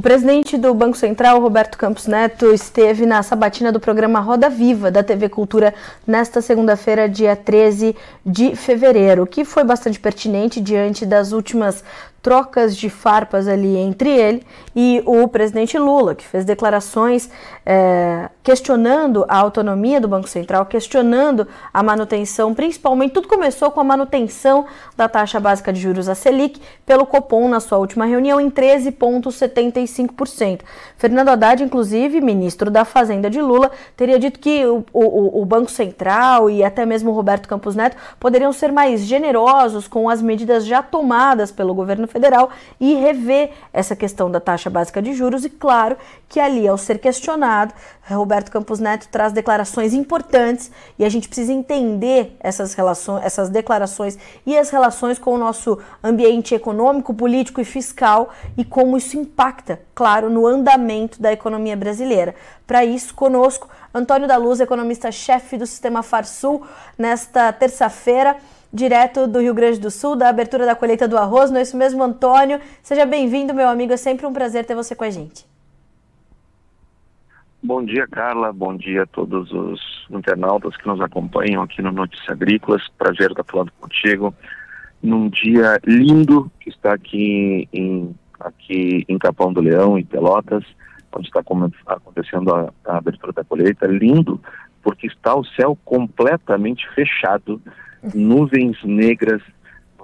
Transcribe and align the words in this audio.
O 0.00 0.02
presidente 0.02 0.56
do 0.56 0.72
Banco 0.72 0.96
Central, 0.96 1.42
Roberto 1.42 1.76
Campos 1.76 2.06
Neto, 2.06 2.54
esteve 2.54 3.04
na 3.04 3.22
sabatina 3.22 3.70
do 3.70 3.78
programa 3.78 4.18
Roda 4.18 4.48
Viva 4.48 4.90
da 4.90 5.02
TV 5.02 5.28
Cultura 5.28 5.74
nesta 6.06 6.40
segunda-feira, 6.40 7.06
dia 7.06 7.36
13 7.36 7.94
de 8.24 8.56
fevereiro, 8.56 9.26
que 9.26 9.44
foi 9.44 9.62
bastante 9.62 10.00
pertinente 10.00 10.58
diante 10.58 11.04
das 11.04 11.32
últimas 11.32 11.84
trocas 12.22 12.76
de 12.76 12.90
farpas 12.90 13.48
ali 13.48 13.76
entre 13.76 14.10
ele 14.10 14.42
e 14.76 15.02
o 15.06 15.26
presidente 15.28 15.78
Lula, 15.78 16.14
que 16.14 16.26
fez 16.26 16.44
declarações 16.44 17.30
é, 17.64 18.28
questionando 18.42 19.24
a 19.28 19.38
autonomia 19.38 20.00
do 20.00 20.08
Banco 20.08 20.28
Central, 20.28 20.66
questionando 20.66 21.46
a 21.72 21.82
manutenção, 21.82 22.54
principalmente, 22.54 23.12
tudo 23.12 23.28
começou 23.28 23.70
com 23.70 23.80
a 23.80 23.84
manutenção 23.84 24.66
da 24.96 25.08
taxa 25.08 25.40
básica 25.40 25.72
de 25.72 25.80
juros, 25.80 26.08
a 26.08 26.14
Selic, 26.14 26.60
pelo 26.84 27.06
Copom 27.06 27.48
na 27.48 27.60
sua 27.60 27.78
última 27.78 28.04
reunião 28.04 28.40
em 28.40 28.50
13,75%. 28.50 30.60
Fernando 30.96 31.30
Haddad, 31.30 31.62
inclusive, 31.62 32.20
ministro 32.20 32.70
da 32.70 32.84
Fazenda 32.84 33.30
de 33.30 33.40
Lula, 33.40 33.70
teria 33.96 34.18
dito 34.18 34.38
que 34.38 34.66
o, 34.66 34.84
o, 34.92 35.40
o 35.40 35.44
Banco 35.44 35.70
Central 35.70 36.50
e 36.50 36.62
até 36.62 36.84
mesmo 36.84 37.12
Roberto 37.12 37.48
Campos 37.48 37.74
Neto 37.74 37.96
poderiam 38.18 38.52
ser 38.52 38.72
mais 38.72 39.00
generosos 39.00 39.88
com 39.88 40.08
as 40.08 40.20
medidas 40.20 40.66
já 40.66 40.82
tomadas 40.82 41.50
pelo 41.50 41.74
governo 41.74 42.06
federal 42.10 42.50
e 42.78 42.94
rever 42.94 43.52
essa 43.72 43.96
questão 43.96 44.30
da 44.30 44.40
taxa 44.40 44.68
básica 44.68 45.00
de 45.00 45.14
juros. 45.14 45.44
E 45.44 45.50
claro 45.50 45.96
que 46.28 46.38
ali, 46.38 46.66
ao 46.66 46.76
ser 46.76 46.98
questionado, 46.98 47.74
Roberto 48.08 48.50
Campos 48.50 48.80
Neto 48.80 49.08
traz 49.08 49.32
declarações 49.32 49.94
importantes 49.94 50.70
e 50.98 51.04
a 51.04 51.08
gente 51.08 51.28
precisa 51.28 51.52
entender 51.52 52.36
essas 52.40 52.74
relações, 52.74 53.24
essas 53.24 53.48
declarações 53.48 54.18
e 54.44 54.56
as 54.56 54.70
relações 54.70 55.18
com 55.18 55.32
o 55.34 55.38
nosso 55.38 55.78
ambiente 56.02 56.54
econômico, 56.54 57.14
político 57.14 57.60
e 57.60 57.64
fiscal 57.64 58.30
e 58.56 58.64
como 58.64 58.96
isso 58.96 59.16
impacta, 59.16 59.80
claro, 59.94 60.28
no 60.28 60.46
andamento 60.46 61.20
da 61.20 61.32
economia 61.32 61.76
brasileira. 61.76 62.34
Para 62.66 62.84
isso, 62.84 63.14
conosco, 63.14 63.68
Antônio 63.92 64.28
da 64.28 64.36
Luz, 64.36 64.60
economista-chefe 64.60 65.56
do 65.56 65.66
Sistema 65.66 66.02
Farsul, 66.02 66.64
nesta 66.96 67.52
terça-feira 67.52 68.36
direto 68.72 69.26
do 69.26 69.40
Rio 69.40 69.54
Grande 69.54 69.80
do 69.80 69.90
Sul, 69.90 70.14
da 70.16 70.28
abertura 70.28 70.64
da 70.64 70.74
colheita 70.74 71.08
do 71.08 71.18
arroz. 71.18 71.50
Não 71.50 71.58
é 71.58 71.62
isso 71.62 71.76
mesmo, 71.76 72.02
Antônio? 72.02 72.60
Seja 72.82 73.04
bem-vindo, 73.04 73.52
meu 73.52 73.68
amigo. 73.68 73.92
É 73.92 73.96
sempre 73.96 74.26
um 74.26 74.32
prazer 74.32 74.64
ter 74.64 74.74
você 74.74 74.94
com 74.94 75.04
a 75.04 75.10
gente. 75.10 75.44
Bom 77.62 77.84
dia, 77.84 78.06
Carla. 78.06 78.52
Bom 78.52 78.74
dia 78.76 79.02
a 79.02 79.06
todos 79.06 79.52
os 79.52 80.06
internautas 80.10 80.76
que 80.76 80.86
nos 80.86 81.00
acompanham 81.00 81.62
aqui 81.62 81.82
no 81.82 81.92
Notícias 81.92 82.30
Agrícolas. 82.30 82.88
Prazer 82.96 83.30
estar 83.30 83.44
falando 83.44 83.72
contigo. 83.78 84.34
Num 85.02 85.28
dia 85.28 85.78
lindo 85.84 86.50
que 86.60 86.70
está 86.70 86.94
aqui 86.94 87.68
em, 87.72 88.14
aqui 88.38 89.04
em 89.08 89.18
Capão 89.18 89.52
do 89.52 89.60
Leão, 89.60 89.98
em 89.98 90.04
Pelotas, 90.04 90.64
onde 91.12 91.26
está 91.26 91.40
acontecendo 91.86 92.54
a, 92.54 92.72
a 92.86 92.98
abertura 92.98 93.32
da 93.32 93.44
colheita. 93.44 93.86
Lindo 93.86 94.40
porque 94.82 95.06
está 95.06 95.34
o 95.34 95.44
céu 95.44 95.76
completamente 95.84 96.88
fechado 96.94 97.60
nuvens 98.14 98.76
negras, 98.84 99.42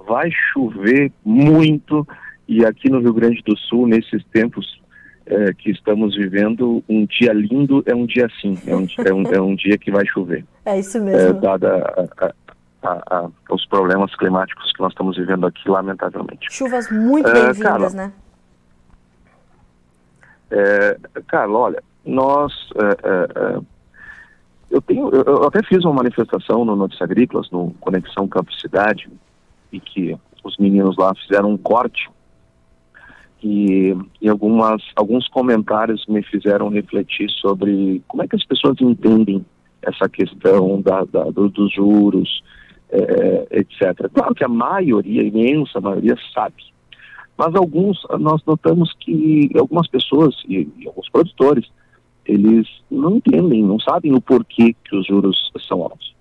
vai 0.07 0.31
chover 0.53 1.13
muito 1.25 2.07
e 2.49 2.65
aqui 2.65 2.89
no 2.89 3.01
Rio 3.01 3.13
Grande 3.13 3.43
do 3.45 3.57
Sul, 3.57 3.87
nesses 3.87 4.25
tempos 4.27 4.81
é, 5.27 5.53
que 5.55 5.71
estamos 5.71 6.15
vivendo, 6.15 6.83
um 6.89 7.05
dia 7.07 7.33
lindo 7.33 7.83
é 7.87 7.95
um 7.95 8.07
dia 8.07 8.27
assim, 8.27 8.57
é 8.67 8.77
um, 8.77 8.87
é 9.05 9.13
um, 9.13 9.23
é 9.35 9.41
um 9.41 9.55
dia 9.57 9.77
que 9.77 9.91
vai 9.91 10.07
chover. 10.07 10.45
É 10.65 10.79
isso 10.79 11.03
mesmo. 11.03 11.21
É, 11.21 11.33
dada 11.33 12.09
a, 12.21 12.33
a, 12.83 13.17
a, 13.17 13.31
os 13.51 13.67
problemas 13.67 14.15
climáticos 14.15 14.73
que 14.73 14.81
nós 14.81 14.93
estamos 14.93 15.17
vivendo 15.17 15.47
aqui, 15.47 15.69
lamentavelmente. 15.69 16.47
Chuvas 16.51 16.89
muito 16.91 17.29
é, 17.29 17.33
bem-vindas, 17.33 17.95
né? 17.95 18.13
É, 20.49 20.97
Carla, 21.27 21.59
olha, 21.59 21.83
nós 22.05 22.53
é, 22.77 23.61
eu 24.71 24.81
tenho, 24.82 25.09
eu 25.10 25.44
até 25.44 25.62
fiz 25.62 25.84
uma 25.84 25.94
manifestação 25.94 26.65
no 26.65 26.77
Notícias 26.77 27.09
Agrícolas, 27.09 27.50
no 27.50 27.72
Conexão 27.81 28.27
Campo 28.27 28.53
Cidade, 28.54 29.09
e 29.72 29.81
que 29.81 30.16
os 30.44 30.56
meninos 30.59 30.97
lá 30.97 31.15
fizeram 31.15 31.50
um 31.50 31.56
corte 31.56 32.09
e, 33.43 33.94
e 34.21 34.28
algumas, 34.28 34.82
alguns 34.97 35.28
comentários 35.28 36.05
me 36.06 36.22
fizeram 36.22 36.69
refletir 36.69 37.31
sobre 37.31 38.03
como 38.09 38.22
é 38.22 38.28
que 38.28 38.37
as 38.37 38.44
pessoas 38.44 38.76
entendem 38.81 39.44
essa 39.82 40.09
questão 40.09 40.81
da, 40.81 41.05
da 41.05 41.25
do, 41.31 41.49
dos 41.49 41.72
juros, 41.72 42.43
é, 42.91 43.47
etc. 43.53 44.10
Claro 44.12 44.34
que 44.34 44.44
a 44.44 44.49
maioria, 44.49 45.22
a 45.22 45.25
imensa 45.25 45.81
maioria, 45.81 46.16
sabe. 46.34 46.65
Mas 47.37 47.55
alguns, 47.55 48.00
nós 48.19 48.43
notamos 48.47 48.93
que 48.99 49.50
algumas 49.56 49.87
pessoas 49.88 50.34
e, 50.49 50.69
e 50.78 50.87
alguns 50.87 51.09
produtores 51.10 51.66
eles 52.26 52.66
não 52.91 53.16
entendem, 53.16 53.62
não 53.62 53.78
sabem 53.78 54.12
o 54.12 54.20
porquê 54.20 54.75
que 54.84 54.97
os 54.97 55.06
juros 55.06 55.50
são 55.66 55.82
altos. 55.82 56.14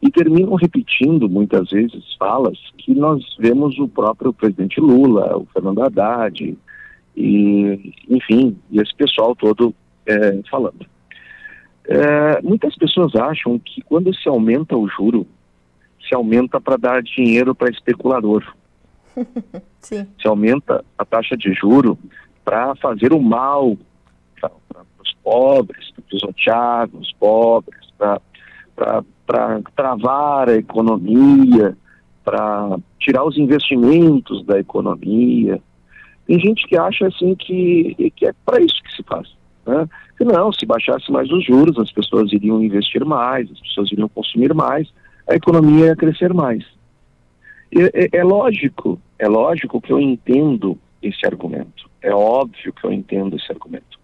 E 0.00 0.10
terminam 0.10 0.54
repetindo 0.54 1.28
muitas 1.28 1.70
vezes 1.70 2.02
falas 2.18 2.58
que 2.78 2.94
nós 2.94 3.22
vemos 3.38 3.78
o 3.78 3.86
próprio 3.86 4.32
presidente 4.32 4.80
Lula, 4.80 5.36
o 5.36 5.46
Fernando 5.52 5.82
Haddad, 5.82 6.58
e, 7.16 7.94
enfim, 8.08 8.56
e 8.70 8.80
esse 8.80 8.94
pessoal 8.94 9.36
todo 9.36 9.74
é, 10.06 10.40
falando. 10.50 10.86
É, 11.86 12.40
muitas 12.42 12.74
pessoas 12.76 13.14
acham 13.14 13.58
que 13.58 13.82
quando 13.82 14.14
se 14.14 14.28
aumenta 14.28 14.76
o 14.76 14.88
juro, 14.88 15.26
se 16.08 16.14
aumenta 16.14 16.60
para 16.60 16.76
dar 16.76 17.02
dinheiro 17.02 17.54
para 17.54 17.70
especulador. 17.70 18.44
Sim. 19.80 20.06
Se 20.20 20.26
aumenta 20.26 20.84
a 20.96 21.04
taxa 21.04 21.36
de 21.36 21.52
juro 21.52 21.98
para 22.44 22.74
fazer 22.76 23.12
o 23.12 23.20
mal 23.20 23.76
pobres, 25.22 25.90
para 25.92 26.04
pisotear 26.08 26.88
os 26.92 27.12
pobres, 27.14 27.80
para 27.96 29.60
travar 29.74 30.48
a 30.48 30.56
economia, 30.56 31.76
para 32.24 32.76
tirar 32.98 33.24
os 33.24 33.36
investimentos 33.36 34.44
da 34.44 34.58
economia. 34.58 35.60
Tem 36.26 36.38
gente 36.38 36.66
que 36.66 36.78
acha 36.78 37.06
assim 37.06 37.34
que, 37.34 38.12
que 38.16 38.26
é 38.26 38.32
para 38.44 38.60
isso 38.60 38.82
que 38.82 38.94
se 38.94 39.02
faz. 39.02 39.28
Né? 39.66 39.88
Não, 40.20 40.52
se 40.52 40.64
baixasse 40.64 41.10
mais 41.10 41.30
os 41.30 41.44
juros, 41.44 41.78
as 41.78 41.90
pessoas 41.90 42.32
iriam 42.32 42.62
investir 42.62 43.04
mais, 43.04 43.50
as 43.50 43.60
pessoas 43.60 43.90
iriam 43.90 44.08
consumir 44.08 44.54
mais, 44.54 44.88
a 45.28 45.34
economia 45.34 45.86
ia 45.86 45.96
crescer 45.96 46.32
mais. 46.32 46.64
É, 47.74 48.04
é, 48.04 48.18
é 48.18 48.24
lógico, 48.24 49.00
é 49.18 49.28
lógico 49.28 49.80
que 49.80 49.92
eu 49.92 49.98
entendo 49.98 50.78
esse 51.02 51.26
argumento. 51.26 51.90
É 52.00 52.14
óbvio 52.14 52.72
que 52.72 52.84
eu 52.84 52.92
entendo 52.92 53.36
esse 53.36 53.50
argumento. 53.50 53.98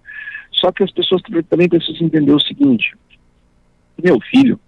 Só 0.60 0.72
que 0.72 0.82
as 0.82 0.90
pessoas 0.90 1.22
também 1.48 1.68
precisam 1.68 2.06
entender 2.06 2.32
o 2.32 2.40
seguinte: 2.40 2.94
meu 4.02 4.20
filho, 4.20 4.58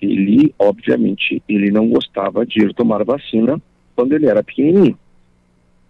ele, 0.00 0.54
obviamente, 0.58 1.42
ele 1.48 1.70
não 1.70 1.88
gostava 1.88 2.44
de 2.44 2.64
ir 2.64 2.74
tomar 2.74 3.04
vacina 3.04 3.60
quando 3.94 4.12
ele 4.12 4.26
era 4.26 4.42
pequenininho. 4.42 4.98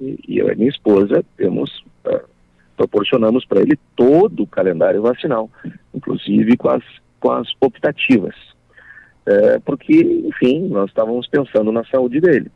E, 0.00 0.18
e 0.28 0.38
eu 0.38 0.50
e 0.50 0.56
minha 0.56 0.68
esposa 0.68 1.24
temos, 1.36 1.82
uh, 2.06 2.20
proporcionamos 2.76 3.44
para 3.44 3.62
ele 3.62 3.78
todo 3.96 4.42
o 4.42 4.46
calendário 4.46 5.00
vacinal, 5.00 5.50
inclusive 5.94 6.56
com 6.56 6.68
as, 6.68 6.84
com 7.20 7.30
as 7.30 7.48
optativas. 7.60 8.34
Uh, 9.26 9.60
porque, 9.64 10.02
enfim, 10.26 10.68
nós 10.68 10.90
estávamos 10.90 11.26
pensando 11.28 11.72
na 11.72 11.84
saúde 11.84 12.20
dele. 12.20 12.50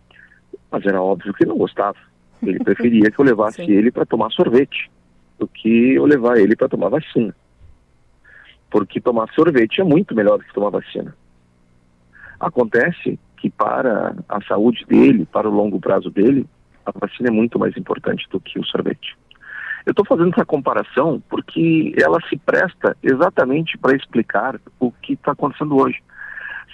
Mas 0.70 0.84
era 0.84 1.00
óbvio 1.00 1.32
que 1.32 1.46
não 1.46 1.56
gostava. 1.56 1.96
Ele 2.42 2.58
preferia 2.64 3.10
que 3.10 3.18
eu 3.18 3.24
levasse 3.24 3.62
ele 3.62 3.90
para 3.90 4.04
tomar 4.04 4.30
sorvete 4.30 4.90
do 5.38 5.46
que 5.46 5.94
eu 5.94 6.04
levar 6.04 6.38
ele 6.38 6.56
para 6.56 6.68
tomar 6.68 6.88
vacina. 6.88 7.34
Porque 8.70 9.00
tomar 9.00 9.32
sorvete 9.32 9.80
é 9.80 9.84
muito 9.84 10.14
melhor 10.14 10.38
do 10.38 10.44
que 10.44 10.54
tomar 10.54 10.70
vacina. 10.70 11.14
Acontece 12.38 13.18
que 13.36 13.50
para 13.50 14.14
a 14.28 14.42
saúde 14.42 14.84
dele, 14.86 15.26
para 15.26 15.48
o 15.48 15.54
longo 15.54 15.80
prazo 15.80 16.10
dele, 16.10 16.46
a 16.84 16.92
vacina 16.98 17.28
é 17.28 17.32
muito 17.32 17.58
mais 17.58 17.76
importante 17.76 18.26
do 18.30 18.40
que 18.40 18.58
o 18.58 18.64
sorvete. 18.64 19.16
Eu 19.84 19.92
estou 19.92 20.04
fazendo 20.04 20.32
essa 20.32 20.44
comparação 20.44 21.22
porque 21.28 21.94
ela 21.96 22.18
se 22.28 22.36
presta 22.36 22.96
exatamente 23.02 23.78
para 23.78 23.96
explicar 23.96 24.60
o 24.80 24.90
que 24.90 25.12
está 25.12 25.32
acontecendo 25.32 25.76
hoje. 25.76 26.02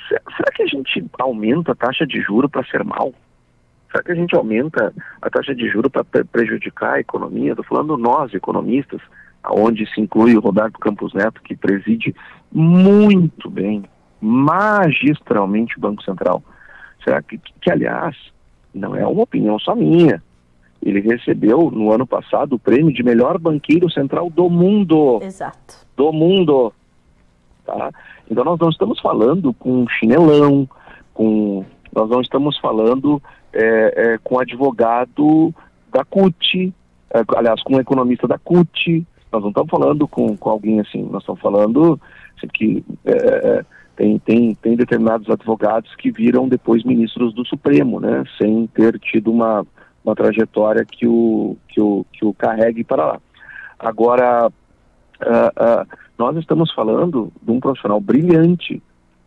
Será 0.08 0.50
que 0.54 0.62
a 0.62 0.66
gente 0.66 1.04
aumenta 1.19 1.72
a 1.72 1.75
taxa 1.75 2.06
de 2.06 2.20
juro 2.22 2.48
para 2.48 2.64
ser 2.64 2.82
mal? 2.84 3.12
Será 3.92 4.02
que 4.02 4.12
a 4.12 4.14
gente 4.14 4.34
aumenta 4.34 4.92
a 5.20 5.28
taxa 5.28 5.54
de 5.54 5.68
juros 5.68 5.92
para 5.92 6.24
prejudicar 6.24 6.94
a 6.94 7.00
economia? 7.00 7.50
Estou 7.52 7.64
falando 7.64 7.98
nós, 7.98 8.32
economistas, 8.32 9.02
aonde 9.42 9.86
se 9.92 10.00
inclui 10.00 10.34
o 10.34 10.40
Roberto 10.40 10.78
Campos 10.78 11.12
Neto, 11.12 11.42
que 11.42 11.54
preside 11.54 12.16
muito 12.50 13.50
bem, 13.50 13.84
magistralmente 14.18 15.76
o 15.76 15.80
Banco 15.80 16.02
Central. 16.02 16.42
Será 17.04 17.20
que, 17.20 17.36
que, 17.36 17.52
que 17.60 17.70
aliás, 17.70 18.16
não 18.74 18.96
é 18.96 19.06
uma 19.06 19.24
opinião 19.24 19.58
só 19.58 19.74
minha. 19.74 20.22
Ele 20.82 21.00
recebeu 21.00 21.70
no 21.70 21.92
ano 21.92 22.06
passado 22.06 22.54
o 22.54 22.58
prêmio 22.58 22.94
de 22.94 23.02
melhor 23.02 23.38
banqueiro 23.38 23.90
central 23.90 24.30
do 24.30 24.48
mundo. 24.48 25.20
Exato. 25.22 25.86
Do 25.94 26.12
mundo. 26.12 26.72
Tá? 27.64 27.90
Então 28.30 28.42
nós 28.42 28.58
não 28.58 28.70
estamos 28.70 28.98
falando 29.00 29.52
com 29.52 29.86
chinelão, 29.88 30.68
com 31.12 31.64
nós 31.94 32.08
não 32.08 32.20
estamos 32.22 32.58
falando 32.58 33.22
é, 33.52 34.14
é, 34.14 34.19
com 34.19 34.38
advogado 34.38 35.54
da 35.90 36.04
CUT, 36.04 36.72
é, 37.14 37.22
aliás, 37.37 37.62
com 37.62 37.78
economista 37.78 38.26
da 38.26 38.38
CUT, 38.38 39.06
nós 39.31 39.43
não 39.43 39.50
estamos 39.50 39.70
falando 39.70 40.08
com, 40.08 40.37
com 40.37 40.50
alguém 40.50 40.81
assim, 40.81 41.02
nós 41.10 41.22
estamos 41.22 41.40
falando 41.40 42.00
assim, 42.37 42.49
que 42.49 42.84
é, 43.04 43.12
é, 43.12 43.64
tem, 43.96 44.19
tem, 44.19 44.54
tem 44.54 44.76
determinados 44.76 45.28
advogados 45.28 45.94
que 45.96 46.10
viram 46.10 46.49
depois 46.49 46.84
ministros 46.84 47.34
do 47.34 47.46
Supremo, 47.46 48.00
né, 48.00 48.25
sem 48.38 48.66
ter 48.69 48.99
tido 48.99 49.31
uma, 49.31 49.66
uma 50.05 50.14
trajetória 50.14 50.84
que 50.84 51.06
o, 51.06 51.56
que, 51.69 51.81
o, 51.81 52.05
que 52.12 52.25
o 52.25 52.32
carregue 52.32 52.84
para 52.84 53.06
lá. 53.06 53.20
Agora, 53.78 54.48
uh, 54.48 55.82
uh, 55.82 55.98
nós 56.19 56.37
estamos 56.37 56.72
falando 56.72 57.32
de 57.43 57.50
um 57.50 57.60
profissional 57.60 58.00
brilhante, 58.00 58.82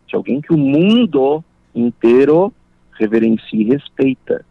de 0.06 0.16
alguém 0.16 0.40
que 0.40 0.52
o 0.52 0.58
mundo 0.58 1.44
inteiro 1.74 2.52
reverencia 2.98 3.60
e 3.60 3.64
respeita. 3.64 4.44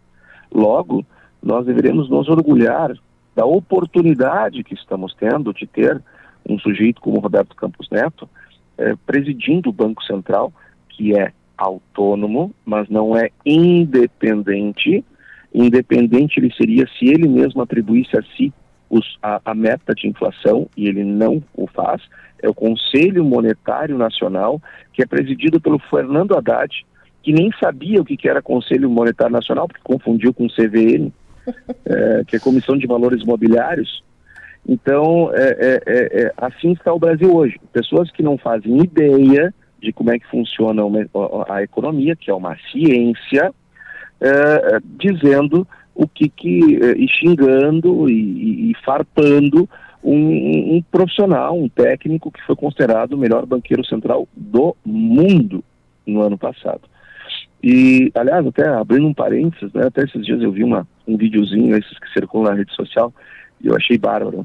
Logo, 0.51 1.05
nós 1.41 1.65
deveremos 1.65 2.09
nos 2.09 2.27
orgulhar 2.27 2.91
da 3.35 3.45
oportunidade 3.45 4.63
que 4.63 4.73
estamos 4.73 5.13
tendo 5.15 5.53
de 5.53 5.67
ter 5.67 6.01
um 6.47 6.57
sujeito 6.59 7.01
como 7.01 7.19
Roberto 7.19 7.55
Campos 7.55 7.89
Neto 7.91 8.29
eh, 8.77 8.95
presidindo 9.05 9.69
o 9.69 9.73
Banco 9.73 10.03
Central, 10.03 10.53
que 10.89 11.17
é 11.17 11.31
autônomo, 11.57 12.53
mas 12.65 12.89
não 12.89 13.15
é 13.17 13.29
independente. 13.45 15.03
Independente 15.53 16.39
ele 16.39 16.53
seria 16.53 16.85
se 16.97 17.05
ele 17.05 17.27
mesmo 17.27 17.61
atribuísse 17.61 18.17
a 18.17 18.23
si 18.35 18.53
os, 18.89 19.17
a, 19.21 19.41
a, 19.43 19.55
meta 19.55 19.93
de 19.93 20.07
inflação, 20.07 20.69
e 20.75 20.87
ele 20.87 21.03
não 21.03 21.43
o 21.53 21.67
faz. 21.67 22.01
É 22.41 22.47
o 22.47 22.53
Conselho 22.53 23.23
Monetário 23.23 23.97
Nacional, 23.97 24.61
que 24.93 25.01
é 25.01 25.05
presidido 25.05 25.59
pelo 25.59 25.79
Fernando 25.79 26.35
Haddad, 26.35 26.85
que 27.25 27.33
nem 27.33 27.49
sabia 27.59 27.99
o 27.99 28.05
que, 28.05 28.15
que 28.15 28.29
era 28.29 28.39
Conselho 28.39 28.87
Monetário 28.87 29.33
Nacional, 29.33 29.67
porque 29.67 29.81
confundiu 29.83 30.31
com 30.31 30.45
o 30.45 30.47
CVM, 30.47 31.11
é, 31.83 32.23
que 32.27 32.35
é 32.35 32.39
Comissão 32.39 32.77
de 32.77 32.85
Valores 32.85 33.25
Mobiliários. 33.25 34.03
Então, 34.69 35.31
é, 35.33 35.57
é, 35.59 35.81
é, 35.87 36.21
é, 36.21 36.33
assim 36.37 36.73
está 36.73 36.93
o 36.93 36.99
Brasil 36.99 37.35
hoje. 37.35 37.59
Pessoas 37.73 38.11
que 38.11 38.21
não 38.21 38.37
fazem 38.37 38.77
ideia 38.77 39.51
de 39.81 39.91
como 39.91 40.11
é 40.11 40.19
que 40.19 40.27
funciona 40.27 40.85
uma, 40.85 40.99
a 41.49 41.63
economia, 41.63 42.15
que 42.15 42.29
é 42.29 42.33
uma 42.33 42.55
ciência, 42.71 43.51
é, 44.21 44.79
dizendo 44.83 45.67
o 45.95 46.07
que, 46.07 46.29
que 46.29 46.59
e 46.95 47.07
xingando 47.07 48.07
e, 48.07 48.69
e 48.69 48.73
farpando 48.85 49.67
um, 50.03 50.75
um, 50.75 50.83
profissional, 50.91 51.57
um 51.57 51.69
técnico 51.69 52.31
que 52.31 52.43
foi 52.43 52.55
considerado 52.55 53.13
o 53.13 53.17
melhor 53.17 53.47
banqueiro 53.47 53.83
central 53.83 54.27
do 54.35 54.75
mundo 54.85 55.63
no 56.05 56.21
ano 56.21 56.37
passado. 56.37 56.81
E, 57.67 58.11
aliás, 58.13 58.45
até 58.45 58.69
abrindo 58.69 59.07
um 59.07 59.13
parênteses, 59.13 59.73
né, 59.73 59.87
até 59.87 60.03
esses 60.03 60.23
dias 60.23 60.39
eu 60.39 60.51
vi 60.51 60.63
uma, 60.63 60.87
um 61.07 61.17
videozinho, 61.17 61.75
esses 61.75 61.97
que 61.97 62.13
circulam 62.13 62.51
na 62.51 62.55
rede 62.55 62.71
social, 62.75 63.11
e 63.59 63.65
eu 63.65 63.75
achei 63.75 63.97
bárbaro. 63.97 64.41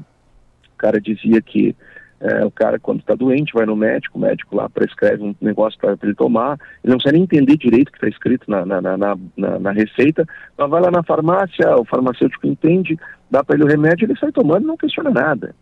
O 0.73 0.75
cara 0.75 0.99
dizia 0.99 1.39
que 1.39 1.75
é, 2.19 2.43
o 2.43 2.49
cara, 2.49 2.79
quando 2.79 3.01
está 3.01 3.13
doente, 3.13 3.53
vai 3.53 3.67
no 3.67 3.75
médico, 3.75 4.17
o 4.17 4.21
médico 4.21 4.55
lá 4.55 4.67
prescreve 4.67 5.21
um 5.21 5.35
negócio 5.39 5.79
para 5.79 5.95
ele 6.01 6.15
tomar, 6.15 6.57
ele 6.83 6.93
não 6.93 6.97
precisa 6.97 7.13
nem 7.13 7.21
entender 7.21 7.57
direito 7.57 7.89
o 7.89 7.91
que 7.91 7.97
está 7.99 8.07
escrito 8.07 8.49
na 8.49 8.65
na, 8.65 8.81
na, 8.81 8.97
na, 8.97 9.59
na, 9.59 9.71
receita, 9.71 10.27
mas 10.57 10.69
vai 10.71 10.81
lá 10.81 10.89
na 10.89 11.03
farmácia, 11.03 11.77
o 11.77 11.85
farmacêutico 11.85 12.47
entende, 12.47 12.97
dá 13.29 13.43
para 13.43 13.55
ele 13.55 13.65
o 13.65 13.67
remédio, 13.67 14.05
ele 14.05 14.17
sai 14.17 14.31
tomando 14.31 14.63
e 14.63 14.67
não 14.67 14.77
questiona 14.77 15.11
nada. 15.11 15.53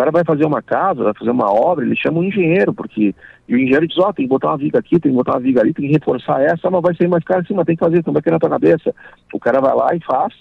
O 0.00 0.02
cara 0.02 0.10
vai 0.10 0.24
fazer 0.24 0.46
uma 0.46 0.62
casa, 0.62 1.04
vai 1.04 1.12
fazer 1.12 1.30
uma 1.30 1.52
obra, 1.52 1.84
ele 1.84 1.94
chama 1.94 2.20
um 2.20 2.24
engenheiro, 2.24 2.72
porque 2.72 3.14
e 3.46 3.54
o 3.54 3.58
engenheiro 3.58 3.86
diz, 3.86 3.98
ó, 3.98 4.08
oh, 4.08 4.12
tem 4.14 4.24
que 4.24 4.30
botar 4.30 4.48
uma 4.48 4.56
viga 4.56 4.78
aqui, 4.78 4.98
tem 4.98 5.10
que 5.10 5.18
botar 5.18 5.32
uma 5.32 5.40
viga 5.40 5.60
ali, 5.60 5.74
tem 5.74 5.88
que 5.88 5.92
reforçar 5.92 6.40
essa, 6.40 6.70
mas 6.70 6.80
vai 6.80 6.94
ser 6.94 7.06
mais 7.06 7.22
caro 7.22 7.42
assim, 7.42 7.52
mas 7.52 7.66
tem 7.66 7.76
que 7.76 7.84
fazer, 7.84 8.02
não 8.06 8.14
vai 8.14 8.22
cair 8.22 8.32
na 8.32 8.38
tua 8.38 8.48
cabeça. 8.48 8.94
O 9.34 9.38
cara 9.38 9.60
vai 9.60 9.74
lá 9.74 9.94
e 9.94 10.00
faz, 10.02 10.32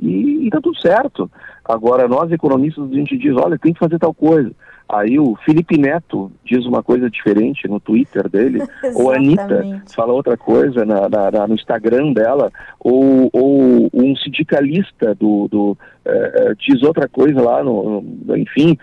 e, 0.00 0.46
e 0.46 0.50
tá 0.50 0.60
tudo 0.62 0.80
certo. 0.80 1.30
Agora, 1.64 2.08
nós 2.08 2.32
economistas, 2.32 2.90
a 2.90 2.94
gente 2.94 3.18
diz, 3.18 3.36
olha, 3.36 3.58
tem 3.58 3.74
que 3.74 3.80
fazer 3.80 3.98
tal 3.98 4.14
coisa. 4.14 4.50
Aí 4.88 5.18
o 5.18 5.34
Felipe 5.44 5.78
Neto 5.78 6.30
diz 6.44 6.66
uma 6.66 6.82
coisa 6.82 7.08
diferente 7.08 7.66
no 7.66 7.80
Twitter 7.80 8.28
dele, 8.28 8.62
ou 8.94 9.10
a 9.10 9.16
Anitta 9.16 9.82
fala 9.94 10.12
outra 10.12 10.36
coisa 10.36 10.84
na, 10.84 11.08
na, 11.08 11.30
na, 11.30 11.46
no 11.46 11.54
Instagram 11.54 12.12
dela, 12.12 12.50
ou, 12.78 13.30
ou 13.32 13.90
um 13.92 14.14
sindicalista 14.16 15.14
do, 15.14 15.48
do 15.48 15.70
uh, 15.72 16.54
diz 16.58 16.82
outra 16.82 17.08
coisa 17.08 17.40
lá, 17.40 17.64
no, 17.64 18.02
no 18.02 18.36
enfim, 18.36 18.76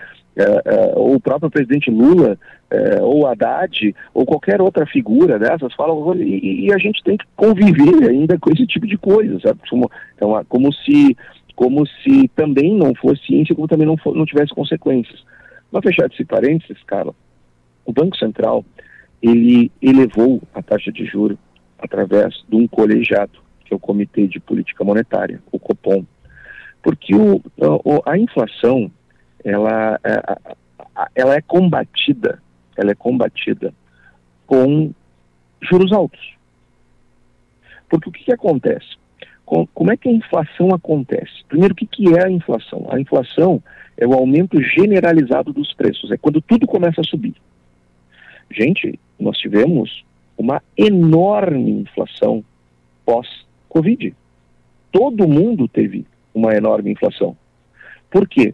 ou 0.96 1.16
o 1.16 1.20
próprio 1.20 1.50
presidente 1.50 1.90
Lula 1.90 2.38
é, 2.70 3.02
ou 3.02 3.28
Haddad, 3.28 3.96
ou 4.14 4.26
qualquer 4.26 4.62
outra 4.62 4.86
figura 4.86 5.40
dessas, 5.40 5.74
falam, 5.74 6.16
e, 6.16 6.68
e, 6.68 6.74
a 6.74 6.78
gente 6.78 7.04
tem 7.04 7.18
que 7.18 7.26
conviver 7.36 8.10
ainda 8.10 8.38
com 8.38 8.52
esse 8.52 8.66
tipo 8.68 8.86
de 8.86 8.98
coisa, 8.98 9.40
sabe? 9.40 9.60
Como, 9.70 9.90
como 10.48 10.74
se 10.74 11.16
como 11.60 11.86
se 11.86 12.30
também 12.38 12.74
não 12.74 12.96
fosse 12.96 13.26
ciência, 13.26 13.54
como 13.54 13.68
também 13.68 13.86
não, 13.86 13.98
for, 13.98 14.16
não 14.16 14.26
tivesse 14.26 14.56
consequências. 14.56 15.26
Para 15.70 15.82
fechar 15.82 16.10
esse 16.10 16.24
parênteses, 16.24 16.82
Carla, 16.84 17.14
o 17.86 17.92
Banco 17.92 18.16
Central, 18.16 18.64
ele 19.22 19.70
elevou 19.82 20.42
a 20.54 20.62
taxa 20.62 20.90
de 20.90 21.04
juro 21.04 21.38
através 21.78 22.46
de 22.48 22.56
um 22.56 22.66
colegiado, 22.66 23.40
que 23.66 23.74
é 23.74 23.76
o 23.76 23.80
Comitê 23.80 24.26
de 24.26 24.40
Política 24.40 24.86
Monetária, 24.86 25.42
o 25.52 25.60
COPOM, 25.60 26.06
porque 26.82 27.14
o, 27.14 27.42
a 28.06 28.18
inflação, 28.18 28.90
ela, 29.44 30.00
é, 30.04 30.56
ela 31.16 31.36
é 31.36 31.42
combatida 31.42 32.42
ela 32.80 32.92
é 32.92 32.96
combatida 32.96 33.74
com 34.48 34.92
juros 35.62 35.92
altos. 35.92 36.36
Porque 37.90 38.10
o 38.10 38.12
que, 38.12 38.24
que 38.24 38.34
acontece? 38.34 38.98
como 39.74 39.92
é 39.92 39.98
que 39.98 40.08
a 40.08 40.12
inflação 40.12 40.76
acontece? 40.76 41.44
Primeiro, 41.48 41.74
o 41.74 41.76
que, 41.76 41.88
que 41.88 42.14
é 42.14 42.28
a 42.28 42.30
inflação? 42.30 42.88
A 42.92 43.00
inflação 43.00 43.64
é 43.98 44.06
o 44.06 44.14
aumento 44.14 44.62
generalizado 44.62 45.52
dos 45.52 45.74
preços, 45.74 46.12
é 46.12 46.18
quando 46.18 46.40
tudo 46.40 46.68
começa 46.68 47.02
a 47.02 47.04
subir. 47.04 47.34
Gente, 48.52 49.00
nós 49.20 49.40
tivemos 49.40 50.06
uma 50.38 50.62
enorme 50.78 51.72
inflação 51.72 52.46
pós-Covid. 53.04 54.14
Todo 54.92 55.28
mundo 55.28 55.68
teve 55.68 56.06
uma 56.32 56.54
enorme 56.54 56.92
inflação. 56.92 57.36
Por 58.12 58.30
quê? 58.30 58.54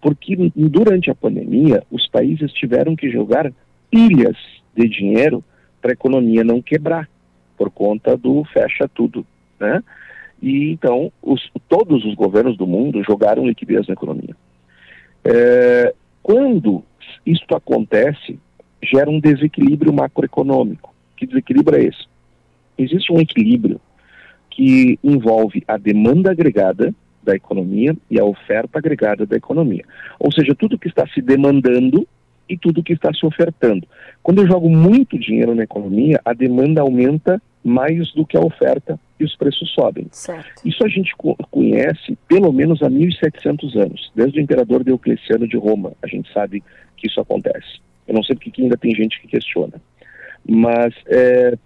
Porque 0.00 0.36
durante 0.54 1.10
a 1.10 1.14
pandemia 1.14 1.82
os 1.90 2.06
países 2.08 2.52
tiveram 2.52 2.94
que 2.94 3.10
jogar 3.10 3.52
pilhas 3.90 4.36
de 4.76 4.88
dinheiro 4.88 5.42
para 5.80 5.92
a 5.92 5.94
economia 5.94 6.44
não 6.44 6.62
quebrar, 6.62 7.08
por 7.56 7.70
conta 7.70 8.16
do 8.16 8.44
fecha 8.44 8.88
tudo, 8.88 9.26
né? 9.58 9.82
E 10.40 10.70
então 10.70 11.12
os, 11.20 11.50
todos 11.68 12.04
os 12.04 12.14
governos 12.14 12.56
do 12.56 12.66
mundo 12.66 13.02
jogaram 13.02 13.46
liquidez 13.46 13.86
na 13.88 13.94
economia. 13.94 14.36
É, 15.24 15.92
quando 16.22 16.84
isso 17.26 17.44
acontece, 17.50 18.38
gera 18.82 19.10
um 19.10 19.18
desequilíbrio 19.18 19.92
macroeconômico. 19.92 20.94
Que 21.16 21.26
desequilíbrio 21.26 21.78
é 21.78 21.84
esse? 21.84 22.06
Existe 22.76 23.12
um 23.12 23.18
equilíbrio 23.18 23.80
que 24.50 24.98
envolve 25.02 25.64
a 25.66 25.76
demanda 25.76 26.30
agregada 26.30 26.94
da 27.22 27.34
economia 27.34 27.96
e 28.10 28.18
a 28.18 28.24
oferta 28.24 28.78
agregada 28.78 29.26
da 29.26 29.36
economia. 29.36 29.84
Ou 30.18 30.32
seja, 30.32 30.54
tudo 30.54 30.78
que 30.78 30.88
está 30.88 31.06
se 31.08 31.20
demandando 31.20 32.06
e 32.48 32.56
tudo 32.56 32.82
que 32.82 32.94
está 32.94 33.12
se 33.12 33.26
ofertando. 33.26 33.86
Quando 34.22 34.42
eu 34.42 34.46
jogo 34.46 34.68
muito 34.70 35.18
dinheiro 35.18 35.54
na 35.54 35.64
economia, 35.64 36.20
a 36.24 36.32
demanda 36.32 36.80
aumenta 36.80 37.40
mais 37.62 38.12
do 38.12 38.24
que 38.24 38.36
a 38.36 38.40
oferta 38.40 38.98
e 39.20 39.24
os 39.24 39.36
preços 39.36 39.70
sobem. 39.74 40.06
Certo. 40.10 40.66
Isso 40.66 40.84
a 40.84 40.88
gente 40.88 41.14
conhece 41.50 42.16
pelo 42.26 42.52
menos 42.52 42.82
há 42.82 42.88
1.700 42.88 43.76
anos, 43.76 44.10
desde 44.14 44.38
o 44.38 44.42
imperador 44.42 44.82
Diocleciano 44.82 45.46
de 45.46 45.56
Roma. 45.56 45.92
A 46.02 46.06
gente 46.06 46.32
sabe 46.32 46.62
que 46.96 47.08
isso 47.08 47.20
acontece. 47.20 47.80
Eu 48.06 48.14
não 48.14 48.22
sei 48.22 48.36
porque 48.36 48.62
ainda 48.62 48.76
tem 48.76 48.94
gente 48.94 49.20
que 49.20 49.28
questiona. 49.28 49.74
Mas 50.48 50.94
é, 51.06 51.58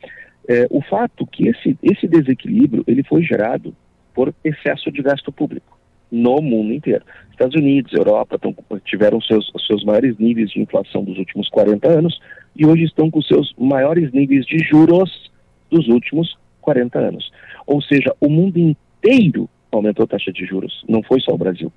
é, 0.49 0.67
o 0.71 0.83
fato 0.83 1.27
que 1.27 1.49
esse, 1.49 1.79
esse 1.83 2.09
desequilíbrio 2.09 2.83
ele 2.87 3.05
foi 3.05 3.23
gerado 3.23 3.75
por 4.15 4.35
excesso 4.45 4.91
de 4.91 5.03
gasto 5.03 5.33
público 5.33 5.79
no 6.13 6.43
mundo 6.43 6.75
inteiro. 6.75 7.03
Estados 7.31 7.57
Unidos, 7.57 7.93
Europa 7.95 8.39
tão, 8.39 8.55
tiveram 8.85 9.19
seus, 9.23 9.51
seus 9.67 9.83
maiores 9.83 10.19
níveis 10.19 10.51
de 10.51 10.61
inflação 10.61 11.03
dos 11.03 11.17
últimos 11.17 11.49
40 11.49 11.89
anos 11.89 12.21
e 12.55 12.67
hoje 12.67 12.85
estão 12.85 13.11
com 13.11 13.23
seus 13.23 13.55
maiores 13.57 14.13
níveis 14.13 14.45
de 14.45 14.59
juros 14.59 15.31
dos 15.71 15.89
últimos 15.89 16.37
40 16.61 16.99
anos. 16.99 17.33
Ou 17.67 17.81
seja, 17.81 18.15
o 18.21 18.29
mundo 18.29 18.59
inteiro 18.59 19.49
aumentou 19.71 20.05
a 20.05 20.09
taxa 20.09 20.31
de 20.31 20.45
juros, 20.45 20.85
não 20.87 21.03
foi 21.03 21.19
só 21.21 21.33
o 21.33 21.39
Brasil. 21.39 21.73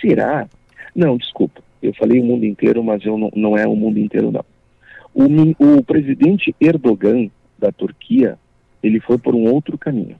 Será? 0.00 0.46
Não, 0.94 1.16
desculpa, 1.16 1.62
eu 1.82 1.94
falei 1.94 2.20
o 2.20 2.24
mundo 2.24 2.44
inteiro, 2.44 2.84
mas 2.84 3.04
eu 3.06 3.16
não, 3.16 3.30
não 3.34 3.56
é 3.56 3.66
o 3.66 3.74
mundo 3.74 3.98
inteiro 3.98 4.30
não. 4.30 4.44
O, 5.14 5.78
o 5.78 5.82
presidente 5.82 6.54
Erdogan 6.60 7.30
da 7.58 7.72
Turquia, 7.72 8.38
ele 8.82 9.00
foi 9.00 9.16
por 9.16 9.34
um 9.34 9.50
outro 9.50 9.78
caminho 9.78 10.16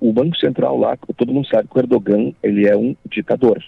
o 0.00 0.12
Banco 0.12 0.36
Central 0.36 0.78
lá, 0.78 0.96
todo 1.16 1.32
mundo 1.32 1.48
sabe 1.48 1.68
que 1.68 1.76
o 1.76 1.80
Erdogan 1.80 2.32
ele 2.42 2.66
é 2.66 2.76
um 2.76 2.94
ditador. 3.08 3.62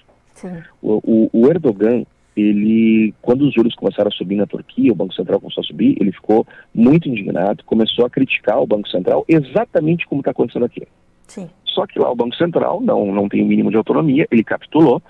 O, 0.80 1.00
o, 1.04 1.30
o, 1.32 1.46
Erdogan, 1.48 2.04
ele, 2.36 3.14
quando 3.20 3.42
os 3.42 3.52
juros 3.52 3.74
começaram 3.74 4.08
a 4.08 4.12
subir 4.12 4.36
na 4.36 4.46
Turquia, 4.46 4.92
o 4.92 4.94
Banco 4.94 5.14
Central 5.14 5.40
começou 5.40 5.62
a 5.62 5.66
subir, 5.66 5.96
ele 6.00 6.12
ficou 6.12 6.46
muito 6.74 7.08
indignado, 7.08 7.64
começou 7.64 8.06
a 8.06 8.10
criticar 8.10 8.58
o 8.60 8.66
Banco 8.66 8.88
Central 8.88 9.24
exatamente 9.28 10.06
como 10.06 10.20
está 10.20 10.30
acontecendo 10.30 10.64
aqui. 10.64 10.86
Sim. 11.26 11.48
Só 11.64 11.86
que 11.86 11.98
lá 11.98 12.10
o 12.10 12.16
Banco 12.16 12.34
Central 12.36 12.80
não, 12.80 13.12
não 13.12 13.28
tem 13.28 13.42
o 13.42 13.46
mínimo 13.46 13.70
de 13.70 13.76
autonomia, 13.76 14.26
ele 14.30 14.42
capitulou, 14.42 15.02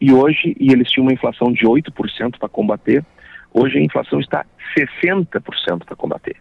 e 0.00 0.12
hoje, 0.12 0.56
e 0.58 0.72
eles 0.72 0.90
tinham 0.90 1.06
uma 1.06 1.12
inflação 1.12 1.52
de 1.52 1.66
8% 1.66 2.38
para 2.38 2.48
combater, 2.48 3.04
hoje 3.52 3.78
a 3.78 3.82
inflação 3.82 4.18
está 4.18 4.44
60% 4.76 5.84
para 5.84 5.96
combater. 5.96 6.36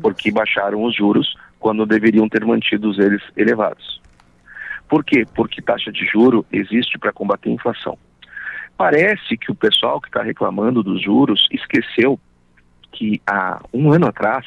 Porque 0.00 0.30
baixaram 0.30 0.82
os 0.84 0.94
juros 0.94 1.36
quando 1.58 1.86
deveriam 1.86 2.28
ter 2.28 2.44
mantido 2.44 2.90
eles 3.02 3.22
elevados. 3.36 4.00
Por 4.88 5.04
quê? 5.04 5.26
Porque 5.34 5.60
taxa 5.60 5.90
de 5.90 6.06
juro 6.06 6.46
existe 6.52 6.98
para 6.98 7.12
combater 7.12 7.48
a 7.48 7.52
inflação. 7.52 7.98
Parece 8.76 9.36
que 9.36 9.50
o 9.50 9.54
pessoal 9.54 10.00
que 10.00 10.08
está 10.08 10.22
reclamando 10.22 10.82
dos 10.82 11.02
juros 11.02 11.48
esqueceu 11.50 12.20
que 12.92 13.20
há 13.26 13.60
um 13.72 13.92
ano 13.92 14.06
atrás 14.06 14.44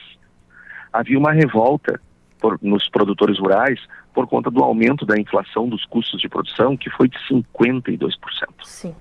havia 0.93 1.17
uma 1.17 1.31
revolta 1.31 1.99
por, 2.39 2.57
nos 2.61 2.87
produtores 2.89 3.37
rurais 3.39 3.79
por 4.13 4.27
conta 4.27 4.49
do 4.49 4.63
aumento 4.63 5.05
da 5.05 5.19
inflação 5.19 5.67
dos 5.67 5.85
custos 5.85 6.19
de 6.21 6.29
produção, 6.29 6.75
que 6.75 6.89
foi 6.89 7.07
de 7.07 7.17
52%. 7.29 8.17
Sim. 8.63 8.95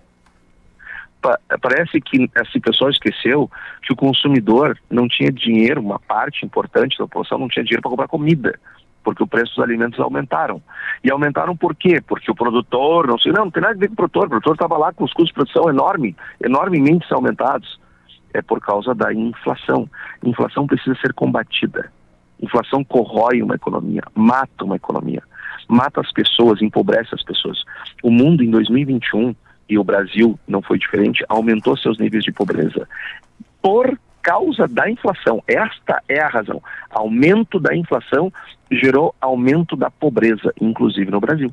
Pa 1.20 1.38
parece 1.60 2.00
que 2.00 2.30
esse 2.36 2.60
pessoal 2.60 2.90
esqueceu 2.90 3.50
que 3.82 3.92
o 3.92 3.96
consumidor 3.96 4.78
não 4.90 5.08
tinha 5.08 5.32
dinheiro, 5.32 5.80
uma 5.80 5.98
parte 5.98 6.44
importante 6.44 6.96
da 6.96 7.04
população 7.04 7.38
não 7.38 7.48
tinha 7.48 7.64
dinheiro 7.64 7.82
para 7.82 7.90
comprar 7.90 8.08
comida 8.08 8.58
porque 9.08 9.22
o 9.22 9.26
preço 9.26 9.54
dos 9.54 9.64
alimentos 9.64 9.98
aumentaram. 10.00 10.60
E 11.02 11.10
aumentaram 11.10 11.56
por 11.56 11.74
quê? 11.74 11.98
Porque 12.06 12.30
o 12.30 12.34
produtor, 12.34 13.06
não 13.06 13.18
sei, 13.18 13.32
não, 13.32 13.46
não 13.46 13.50
tem 13.50 13.62
nada 13.62 13.74
a 13.74 13.78
ver 13.78 13.88
com 13.88 13.94
o 13.94 13.96
produtor, 13.96 14.26
o 14.26 14.28
produtor 14.28 14.52
estava 14.52 14.76
lá 14.76 14.92
com 14.92 15.04
os 15.04 15.12
custos 15.14 15.28
de 15.28 15.34
produção 15.34 15.70
enorme, 15.70 16.14
enormemente 16.44 17.06
aumentados. 17.14 17.80
É 18.34 18.42
por 18.42 18.60
causa 18.60 18.94
da 18.94 19.10
inflação. 19.14 19.88
Inflação 20.22 20.66
precisa 20.66 20.94
ser 21.00 21.14
combatida. 21.14 21.90
Inflação 22.38 22.84
corrói 22.84 23.40
uma 23.40 23.54
economia, 23.54 24.02
mata 24.14 24.64
uma 24.64 24.76
economia, 24.76 25.22
mata 25.66 26.02
as 26.02 26.12
pessoas, 26.12 26.60
empobrece 26.60 27.14
as 27.14 27.22
pessoas. 27.22 27.64
O 28.02 28.10
mundo 28.10 28.44
em 28.44 28.50
2021 28.50 29.34
e 29.68 29.78
o 29.78 29.84
Brasil 29.84 30.38
não 30.46 30.62
foi 30.62 30.78
diferente, 30.78 31.24
aumentou 31.28 31.76
seus 31.76 31.98
níveis 31.98 32.24
de 32.24 32.32
pobreza 32.32 32.88
por 33.60 33.98
causa 34.22 34.66
da 34.66 34.90
inflação. 34.90 35.42
Esta 35.46 36.02
é 36.08 36.20
a 36.20 36.28
razão. 36.28 36.62
Aumento 36.90 37.58
da 37.58 37.74
inflação 37.74 38.32
gerou 38.70 39.14
aumento 39.20 39.76
da 39.76 39.90
pobreza, 39.90 40.52
inclusive 40.60 41.10
no 41.10 41.20
Brasil. 41.20 41.52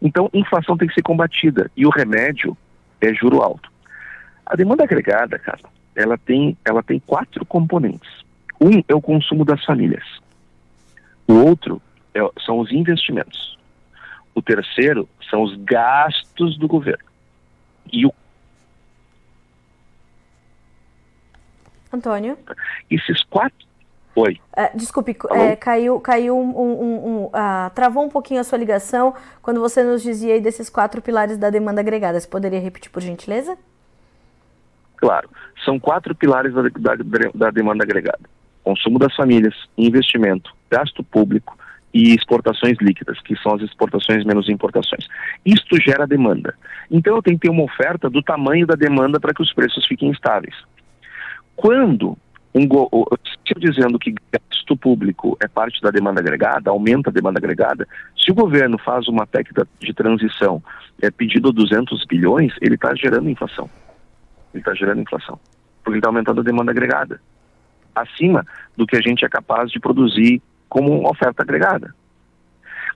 Então, 0.00 0.28
inflação 0.32 0.76
tem 0.76 0.88
que 0.88 0.94
ser 0.94 1.02
combatida 1.02 1.70
e 1.76 1.86
o 1.86 1.90
remédio 1.90 2.56
é 3.00 3.12
juro 3.14 3.40
alto. 3.40 3.70
A 4.44 4.56
demanda 4.56 4.84
agregada, 4.84 5.38
cara, 5.38 5.60
ela 5.94 6.18
tem, 6.18 6.56
ela 6.64 6.82
tem 6.82 6.98
quatro 6.98 7.44
componentes. 7.44 8.10
Um 8.60 8.82
é 8.88 8.94
o 8.94 9.00
consumo 9.00 9.44
das 9.44 9.64
famílias. 9.64 10.04
O 11.28 11.34
outro 11.34 11.80
é, 12.14 12.20
são 12.44 12.58
os 12.58 12.72
investimentos. 12.72 13.58
O 14.34 14.42
terceiro 14.42 15.08
são 15.28 15.42
os 15.42 15.56
gastos 15.56 16.58
do 16.58 16.66
governo. 16.66 17.11
E 17.92 18.06
o 18.06 18.14
Antônio? 21.92 22.38
Esses 22.90 23.22
quatro. 23.24 23.66
Oi. 24.14 24.38
Uh, 24.56 24.76
desculpe, 24.76 25.16
é, 25.30 25.56
caiu, 25.56 25.98
caiu 26.00 26.38
um, 26.38 26.50
um, 26.50 27.06
um 27.06 27.24
uh, 27.26 27.70
travou 27.74 28.04
um 28.04 28.10
pouquinho 28.10 28.40
a 28.40 28.44
sua 28.44 28.58
ligação 28.58 29.14
quando 29.40 29.60
você 29.60 29.82
nos 29.82 30.02
dizia 30.02 30.34
aí 30.34 30.40
desses 30.40 30.68
quatro 30.68 31.00
pilares 31.00 31.38
da 31.38 31.48
demanda 31.48 31.80
agregada. 31.80 32.20
Você 32.20 32.28
poderia 32.28 32.60
repetir, 32.60 32.90
por 32.90 33.00
gentileza? 33.00 33.56
Claro. 34.96 35.30
São 35.64 35.78
quatro 35.80 36.14
pilares 36.14 36.52
da, 36.52 36.62
da, 36.62 36.94
da 37.34 37.50
demanda 37.50 37.84
agregada: 37.84 38.20
consumo 38.62 38.98
das 38.98 39.14
famílias, 39.14 39.54
investimento, 39.76 40.54
gasto 40.70 41.02
público 41.04 41.56
e 41.92 42.14
exportações 42.14 42.78
líquidas, 42.80 43.20
que 43.20 43.36
são 43.36 43.54
as 43.54 43.62
exportações 43.62 44.24
menos 44.24 44.48
importações. 44.48 45.06
Isto 45.44 45.76
gera 45.80 46.06
demanda. 46.06 46.54
Então 46.90 47.16
eu 47.16 47.22
tenho 47.22 47.38
que 47.38 47.46
ter 47.46 47.52
uma 47.52 47.64
oferta 47.64 48.08
do 48.08 48.22
tamanho 48.22 48.66
da 48.66 48.74
demanda 48.74 49.20
para 49.20 49.34
que 49.34 49.42
os 49.42 49.52
preços 49.52 49.86
fiquem 49.86 50.10
estáveis. 50.10 50.54
Quando 51.54 52.16
um 52.54 52.66
se 53.24 53.54
dizendo 53.58 53.98
que 53.98 54.14
gasto 54.30 54.76
público 54.76 55.36
é 55.42 55.48
parte 55.48 55.80
da 55.80 55.90
demanda 55.90 56.20
agregada, 56.20 56.70
aumenta 56.70 57.10
a 57.10 57.12
demanda 57.12 57.38
agregada, 57.38 57.88
se 58.16 58.30
o 58.30 58.34
governo 58.34 58.78
faz 58.78 59.08
uma 59.08 59.26
PEC 59.26 59.50
de 59.80 59.94
transição 59.94 60.62
é 61.00 61.10
pedido 61.10 61.52
200 61.52 62.04
bilhões, 62.04 62.52
ele 62.60 62.74
está 62.74 62.94
gerando 62.94 63.28
inflação. 63.28 63.68
Ele 64.52 64.60
está 64.60 64.74
gerando 64.74 65.00
inflação. 65.00 65.38
Porque 65.82 65.94
ele 65.94 65.98
está 65.98 66.10
aumentando 66.10 66.40
a 66.40 66.44
demanda 66.44 66.70
agregada. 66.70 67.20
Acima 67.94 68.46
do 68.76 68.86
que 68.86 68.96
a 68.96 69.00
gente 69.00 69.24
é 69.24 69.28
capaz 69.28 69.70
de 69.70 69.80
produzir 69.80 70.40
como 70.72 71.06
oferta 71.06 71.42
agregada. 71.42 71.94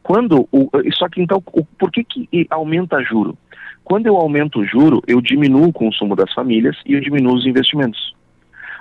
Quando 0.02 0.48
o, 0.50 0.70
só 0.94 1.10
que 1.10 1.20
então, 1.20 1.42
o, 1.52 1.62
por 1.62 1.90
que, 1.90 2.02
que 2.02 2.46
aumenta 2.48 3.02
juro? 3.02 3.36
Quando 3.84 4.06
eu 4.06 4.16
aumento 4.16 4.60
o 4.60 4.64
juro, 4.64 5.02
eu 5.06 5.20
diminuo 5.20 5.68
o 5.68 5.72
consumo 5.72 6.16
das 6.16 6.32
famílias 6.32 6.74
e 6.86 6.94
eu 6.94 7.02
diminuo 7.02 7.34
os 7.34 7.44
investimentos. 7.44 8.16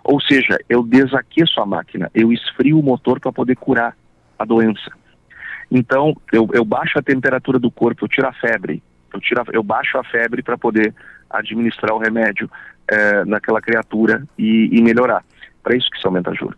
Ou 0.01 0.21
seja, 0.21 0.57
eu 0.69 0.81
desaqueço 0.81 1.59
a 1.59 1.65
máquina, 1.65 2.09
eu 2.15 2.31
esfrio 2.31 2.79
o 2.79 2.83
motor 2.83 3.19
para 3.19 3.33
poder 3.33 3.57
curar 3.57 3.97
a 4.39 4.45
doença. 4.45 4.89
Então, 5.69 6.15
eu, 6.31 6.47
eu, 6.53 6.63
baixo 6.63 6.97
a 6.97 7.03
temperatura 7.03 7.59
do 7.59 7.69
corpo, 7.69 8.05
eu 8.05 8.07
tiro 8.07 8.29
a 8.29 8.33
febre, 8.33 8.81
eu, 9.13 9.19
tiro 9.19 9.41
a, 9.41 9.45
eu 9.51 9.61
baixo 9.61 9.97
a 9.97 10.05
febre 10.05 10.41
para 10.41 10.57
poder 10.57 10.93
administrar 11.29 11.93
o 11.93 11.99
remédio 11.99 12.49
é, 12.89 13.25
naquela 13.25 13.59
criatura 13.59 14.23
e, 14.39 14.69
e 14.71 14.81
melhorar. 14.81 15.21
Para 15.61 15.75
isso 15.75 15.89
que 15.89 15.99
se 15.99 16.07
aumenta 16.07 16.33
juro. 16.33 16.57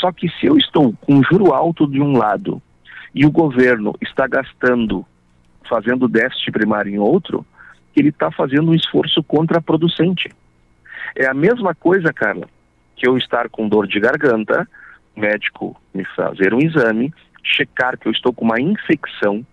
Só 0.00 0.10
que 0.10 0.28
se 0.40 0.46
eu 0.46 0.56
estou 0.56 0.94
com 1.02 1.22
juro 1.22 1.52
alto 1.52 1.86
de 1.86 2.00
um 2.00 2.16
lado 2.16 2.60
e 3.14 3.26
o 3.26 3.30
governo 3.30 3.94
está 4.00 4.26
gastando, 4.26 5.04
fazendo 5.68 6.08
déficit 6.08 6.50
primário 6.50 6.90
em 6.90 6.98
outro, 6.98 7.44
ele 7.94 8.08
está 8.08 8.30
fazendo 8.30 8.70
um 8.70 8.74
esforço 8.74 9.22
contraproducente. 9.22 10.30
É 11.14 11.26
a 11.26 11.34
mesma 11.34 11.74
coisa, 11.74 12.12
Carla, 12.12 12.48
que 12.96 13.06
eu 13.06 13.18
estar 13.18 13.48
com 13.50 13.68
dor 13.68 13.86
de 13.86 14.00
garganta, 14.00 14.66
médico 15.14 15.78
me 15.92 16.04
fazer 16.16 16.54
um 16.54 16.60
exame, 16.60 17.12
checar 17.42 17.98
que 17.98 18.08
eu 18.08 18.12
estou 18.12 18.32
com 18.32 18.44
uma 18.44 18.60
infecção, 18.60 19.44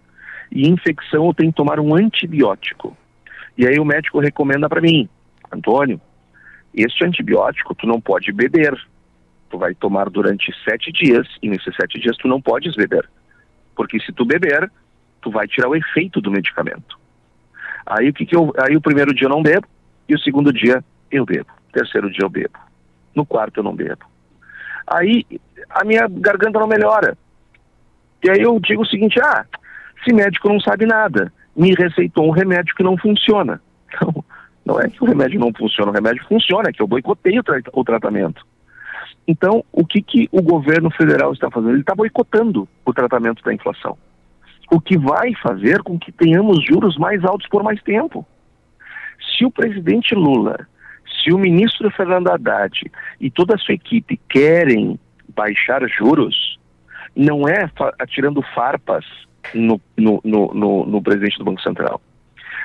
e 0.49 0.69
infecção 0.69 1.25
eu 1.25 1.33
tenho 1.33 1.51
que 1.51 1.57
tomar 1.57 1.79
um 1.79 1.93
antibiótico. 1.93 2.95
E 3.57 3.67
aí 3.67 3.79
o 3.79 3.85
médico 3.85 4.19
recomenda 4.19 4.69
para 4.69 4.81
mim, 4.81 5.09
Antônio, 5.51 5.99
este 6.73 7.03
antibiótico 7.03 7.75
tu 7.75 7.85
não 7.85 7.99
pode 7.99 8.31
beber. 8.31 8.77
Tu 9.49 9.57
vai 9.57 9.73
tomar 9.73 10.09
durante 10.09 10.53
sete 10.63 10.91
dias, 10.91 11.27
e 11.41 11.49
nesses 11.49 11.75
sete 11.75 11.99
dias 11.99 12.17
tu 12.17 12.27
não 12.27 12.41
podes 12.41 12.75
beber. 12.75 13.09
Porque 13.75 13.99
se 13.99 14.11
tu 14.11 14.25
beber, 14.25 14.71
tu 15.21 15.31
vai 15.31 15.47
tirar 15.47 15.69
o 15.69 15.75
efeito 15.75 16.19
do 16.19 16.31
medicamento. 16.31 16.99
Aí 17.85 18.09
o 18.09 18.13
que, 18.13 18.25
que 18.25 18.35
eu. 18.35 18.53
Aí 18.59 18.75
o 18.75 18.81
primeiro 18.81 19.13
dia 19.13 19.25
eu 19.25 19.31
não 19.31 19.41
bebo, 19.41 19.67
e 20.09 20.15
o 20.15 20.19
segundo 20.19 20.51
dia 20.51 20.83
eu 21.11 21.25
bebo. 21.25 21.49
Terceiro 21.71 22.09
dia 22.09 22.23
eu 22.23 22.29
bebo 22.29 22.67
no 23.17 23.25
quarto 23.25 23.57
eu 23.57 23.63
não 23.63 23.75
bebo. 23.75 24.05
Aí 24.85 25.25
a 25.69 25.83
minha 25.83 26.07
garganta 26.07 26.59
não 26.59 26.67
melhora. 26.67 27.17
E 28.23 28.29
aí 28.29 28.41
eu 28.41 28.57
digo 28.59 28.83
o 28.83 28.85
seguinte: 28.85 29.19
ah, 29.19 29.45
esse 29.99 30.15
médico 30.15 30.47
não 30.47 30.59
sabe 30.61 30.85
nada, 30.85 31.33
me 31.55 31.73
receitou 31.73 32.25
um 32.25 32.31
remédio 32.31 32.75
que 32.75 32.83
não 32.83 32.95
funciona. 32.95 33.59
Não, 33.99 34.75
não 34.75 34.81
é 34.81 34.89
que 34.89 35.01
o 35.01 35.07
remédio 35.07 35.39
não 35.39 35.49
funciona, 35.53 35.91
o 35.91 35.93
remédio 35.93 36.21
funciona, 36.27 36.67
é 36.67 36.73
que 36.73 36.81
eu 36.81 36.87
boicotei 36.87 37.39
o, 37.39 37.43
tra 37.43 37.61
o 37.71 37.85
tratamento. 37.85 38.45
Então, 39.27 39.63
o 39.71 39.85
que, 39.85 40.01
que 40.01 40.29
o 40.31 40.41
governo 40.41 40.89
federal 40.91 41.33
está 41.33 41.49
fazendo? 41.51 41.71
Ele 41.71 41.81
está 41.81 41.95
boicotando 41.95 42.67
o 42.85 42.93
tratamento 42.93 43.43
da 43.43 43.53
inflação. 43.53 43.97
O 44.71 44.79
que 44.79 44.97
vai 44.97 45.33
fazer 45.35 45.81
com 45.83 45.97
que 45.97 46.11
tenhamos 46.11 46.63
juros 46.65 46.97
mais 46.97 47.23
altos 47.23 47.47
por 47.47 47.63
mais 47.63 47.81
tempo. 47.83 48.25
Se 49.37 49.45
o 49.45 49.51
presidente 49.51 50.13
Lula 50.13 50.67
se 51.27 51.33
o 51.33 51.37
ministro 51.37 51.89
Fernando 51.91 52.29
Haddad 52.29 52.89
e 53.19 53.29
toda 53.29 53.55
a 53.55 53.57
sua 53.57 53.73
equipe 53.73 54.19
querem 54.29 54.99
baixar 55.35 55.85
juros, 55.89 56.57
não 57.15 57.47
é 57.47 57.69
atirando 57.99 58.41
farpas 58.55 59.05
no, 59.53 59.81
no, 59.97 60.21
no, 60.23 60.85
no, 60.85 61.01
presidente 61.01 61.37
do 61.37 61.45
Banco 61.45 61.61
Central. 61.61 62.01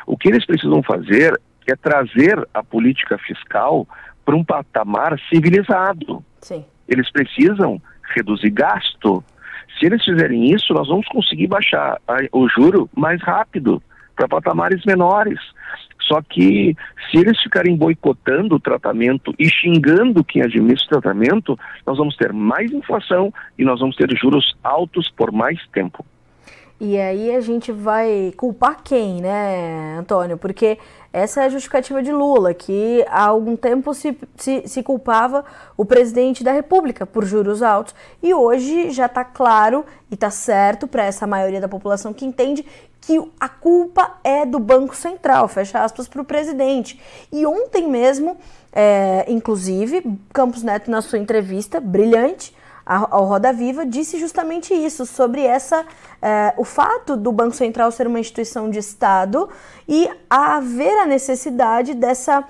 O 0.07 0.17
que 0.17 0.29
eles 0.29 0.45
precisam 0.45 0.83
fazer 0.83 1.41
é 1.67 1.77
trazer 1.77 2.47
a 2.53 2.63
política 2.63 3.19
fiscal 3.19 3.87
para 4.25 4.37
um 4.37 4.45
patamar 4.45 5.19
civilizado. 5.29 6.25
Sim. 6.41 6.65
Eles 6.89 7.11
precisam 7.11 7.81
reduzir 8.15 8.51
gasto. 8.51 9.25
Se 9.79 9.87
eles 9.87 10.05
fizerem 10.05 10.53
isso, 10.53 10.73
nós 10.75 10.89
vamos 10.89 11.07
conseguir 11.09 11.47
baixar 11.47 12.01
o 12.31 12.49
juro 12.49 12.89
mais 12.97 13.21
rápido 13.23 13.83
para 14.15 14.29
patamares 14.29 14.85
menores. 14.85 15.41
Só 16.03 16.21
que 16.21 16.77
se 17.11 17.19
eles 17.19 17.41
ficarem 17.41 17.77
boicotando 17.77 18.57
o 18.57 18.61
tratamento 18.61 19.33
e 19.39 19.49
xingando 19.49 20.25
quem 20.25 20.43
administra 20.43 20.99
o 20.99 21.01
tratamento, 21.01 21.59
nós 21.87 21.97
vamos 21.97 22.17
ter 22.17 22.33
mais 22.33 22.73
inflação 22.73 23.33
e 23.59 23.65
nós 23.65 23.81
vamos 23.81 23.97
ter 23.97 24.09
juros 24.17 24.55
altos 24.63 25.11
por 25.17 25.33
mais 25.33 25.59
tempo. 25.69 26.05
E 26.85 26.99
aí 26.99 27.33
a 27.33 27.41
gente 27.41 27.71
vai 27.71 28.35
culpar 28.37 28.83
quem, 28.83 29.23
né, 29.23 29.97
Antônio? 29.97 30.37
Porque 30.37 30.81
essa 31.13 31.43
é 31.43 31.45
a 31.45 31.49
justificativa 31.49 32.03
de 32.03 32.11
Lula, 32.11 32.53
que 32.53 33.05
há 33.09 33.27
algum 33.27 33.55
tempo 33.55 33.95
se, 33.95 34.19
se, 34.35 34.65
se 34.67 34.83
culpava 34.83 35.45
o 35.77 35.85
presidente 35.85 36.43
da 36.43 36.51
República 36.51 37.07
por 37.07 37.25
juros 37.25 37.63
altos. 37.63 37.95
E 38.21 38.35
hoje 38.35 38.91
já 38.91 39.07
está 39.07 39.25
claro 39.25 39.85
e 40.11 40.15
está 40.15 40.29
certo 40.29 40.89
para 40.89 41.05
essa 41.05 41.25
maioria 41.25 41.61
da 41.61 41.69
população 41.69 42.13
que 42.13 42.25
entende 42.25 42.67
que 43.01 43.17
a 43.39 43.49
culpa 43.49 44.17
é 44.25 44.45
do 44.45 44.59
Banco 44.59 44.97
Central, 44.97 45.47
fecha 45.47 45.85
aspas, 45.85 46.09
para 46.09 46.21
o 46.21 46.25
presidente. 46.25 47.01
E 47.31 47.47
ontem 47.47 47.89
mesmo, 47.89 48.37
é, 48.73 49.25
inclusive, 49.29 50.03
Campos 50.33 50.65
Neto, 50.65 50.91
na 50.91 51.01
sua 51.01 51.21
entrevista 51.21 51.79
brilhante, 51.79 52.53
ao 52.85 53.25
Roda 53.25 53.53
Viva 53.53 53.87
disse 53.87 54.19
justamente 54.19 54.75
isso, 54.75 55.07
sobre 55.07 55.43
essa 55.43 55.85
é, 56.21 56.53
o 56.57 56.65
fato 56.65 57.17
do 57.17 57.31
Banco 57.31 57.55
Central 57.55 57.91
ser 57.93 58.07
uma 58.07 58.21
instituição 58.21 58.71
de 58.71 58.79
Estado 58.79 59.49
e 59.89 60.09
haver 60.29 60.99
a 60.99 61.07
necessidade 61.07 61.95
dessa, 61.95 62.45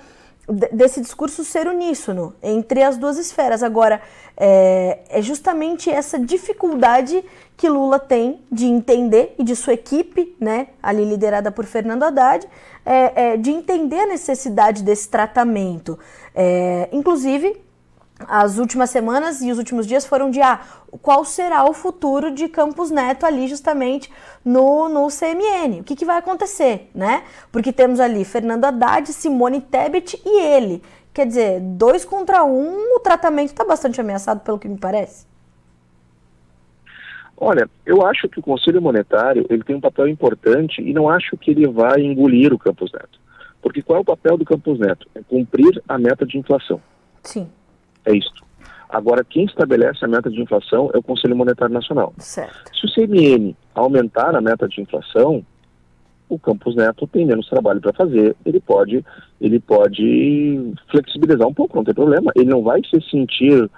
desse 0.71 1.01
discurso 1.01 1.43
ser 1.43 1.67
uníssono 1.67 2.33
entre 2.41 2.81
as 2.83 2.97
duas 2.97 3.17
esferas. 3.17 3.61
Agora, 3.61 4.01
é, 4.35 4.99
é 5.09 5.21
justamente 5.21 5.89
essa 5.89 6.17
dificuldade 6.19 7.23
que 7.55 7.69
Lula 7.69 7.99
tem 7.99 8.41
de 8.51 8.65
entender 8.65 9.35
e 9.37 9.43
de 9.43 9.55
sua 9.55 9.73
equipe, 9.73 10.35
né, 10.39 10.67
ali 10.81 11.05
liderada 11.05 11.51
por 11.51 11.65
Fernando 11.65 12.03
Haddad, 12.03 12.47
é, 12.83 13.33
é 13.33 13.37
de 13.37 13.51
entender 13.51 13.99
a 13.99 14.07
necessidade 14.07 14.83
desse 14.83 15.07
tratamento. 15.07 15.97
Inclusive, 16.91 17.61
as 18.19 18.57
últimas 18.57 18.89
semanas 18.89 19.41
e 19.41 19.51
os 19.51 19.57
últimos 19.57 19.87
dias 19.87 20.05
foram 20.05 20.29
de 20.29 20.41
ah, 20.41 20.61
qual 21.01 21.25
será 21.25 21.65
o 21.65 21.73
futuro 21.73 22.31
de 22.31 22.47
Campos 22.47 22.91
Neto 22.91 23.25
ali 23.25 23.47
justamente 23.47 24.11
no, 24.45 24.87
no 24.87 25.07
CMN. 25.07 25.81
O 25.81 25.83
que, 25.83 25.95
que 25.95 26.05
vai 26.05 26.17
acontecer, 26.17 26.89
né? 26.93 27.23
Porque 27.51 27.73
temos 27.73 27.99
ali 27.99 28.23
Fernando 28.23 28.65
Haddad, 28.65 29.11
Simone 29.11 29.61
Tebet 29.61 30.21
e 30.25 30.41
ele. 30.41 30.81
Quer 31.13 31.27
dizer, 31.27 31.59
dois 31.59 32.03
contra 32.05 32.43
um, 32.43 32.95
o 32.95 32.99
tratamento 32.99 33.49
está 33.49 33.63
bastante 33.63 34.01
ameaçado, 34.01 34.39
pelo 34.41 34.57
que 34.57 34.67
me 34.67 34.77
parece. 34.77 35.27
Olha, 37.37 37.69
eu 37.85 38.05
acho 38.05 38.29
que 38.29 38.39
o 38.39 38.43
Conselho 38.43 38.81
Monetário 38.81 39.45
ele 39.49 39.63
tem 39.63 39.75
um 39.75 39.81
papel 39.81 40.07
importante 40.07 40.81
e 40.81 40.93
não 40.93 41.09
acho 41.09 41.35
que 41.37 41.51
ele 41.51 41.67
vai 41.67 42.01
engolir 42.01 42.53
o 42.53 42.59
Campos 42.59 42.91
Neto. 42.91 43.19
Porque 43.61 43.81
qual 43.81 43.97
é 43.97 44.01
o 44.01 44.05
papel 44.05 44.37
do 44.37 44.45
Campos 44.45 44.79
Neto? 44.79 45.07
É 45.13 45.21
cumprir 45.21 45.81
a 45.87 45.97
meta 45.97 46.25
de 46.25 46.37
inflação. 46.37 46.81
Sim. 47.21 47.49
É 48.05 48.15
isto. 48.15 48.43
Agora, 48.89 49.23
quem 49.23 49.45
estabelece 49.45 50.05
a 50.05 50.07
meta 50.07 50.29
de 50.29 50.39
inflação 50.39 50.91
é 50.93 50.97
o 50.99 51.03
Conselho 51.03 51.35
Monetário 51.35 51.73
Nacional. 51.73 52.13
Certo. 52.19 52.69
Se 52.79 52.85
o 52.85 52.93
CMN 52.93 53.55
aumentar 53.73 54.35
a 54.35 54.41
meta 54.41 54.67
de 54.67 54.81
inflação, 54.81 55.43
o 56.29 56.37
Campos 56.37 56.75
Neto 56.75 57.07
tem 57.07 57.25
menos 57.25 57.49
trabalho 57.49 57.81
para 57.81 57.93
fazer, 57.93 58.35
ele 58.45 58.59
pode, 58.59 59.03
ele 59.41 59.59
pode 59.59 60.73
flexibilizar 60.91 61.47
um 61.47 61.53
pouco, 61.53 61.75
não 61.75 61.83
tem 61.83 61.93
problema. 61.93 62.31
Ele 62.35 62.49
não 62.49 62.61
vai 62.61 62.81
se 62.83 63.01
sentir 63.09 63.69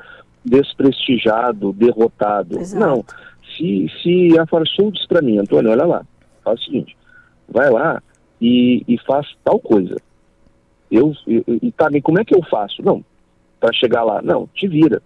desprestigiado, 0.43 1.71
derrotado. 1.71 2.59
Exato. 2.59 2.85
Não. 2.85 3.05
Se, 3.55 3.89
se 4.03 4.37
a 4.37 4.45
Farsul 4.45 4.91
diz 4.91 5.07
para 5.07 5.21
mim, 5.21 5.37
Antônio, 5.37 5.71
olha 5.71 5.85
lá, 5.85 6.05
faz 6.43 6.59
o 6.59 6.63
seguinte, 6.65 6.97
vai 7.47 7.69
lá 7.69 8.01
e, 8.41 8.83
e 8.87 8.97
faz 8.99 9.27
tal 9.43 9.59
coisa. 9.59 9.95
Eu, 10.91 11.13
e, 11.25 11.43
e 11.63 11.71
tá, 11.71 11.89
como 12.03 12.19
é 12.19 12.25
que 12.25 12.35
eu 12.35 12.43
faço? 12.43 12.81
Não, 12.83 13.03
para 13.59 13.73
chegar 13.73 14.03
lá. 14.03 14.21
Não, 14.21 14.47
te 14.53 14.67
vira. 14.67 15.01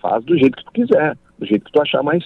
Faz 0.00 0.24
do 0.24 0.36
jeito 0.36 0.56
que 0.56 0.64
tu 0.64 0.72
quiser, 0.72 1.16
do 1.38 1.46
jeito 1.46 1.64
que 1.64 1.72
tu 1.72 1.80
achar 1.80 2.02
mais 2.02 2.24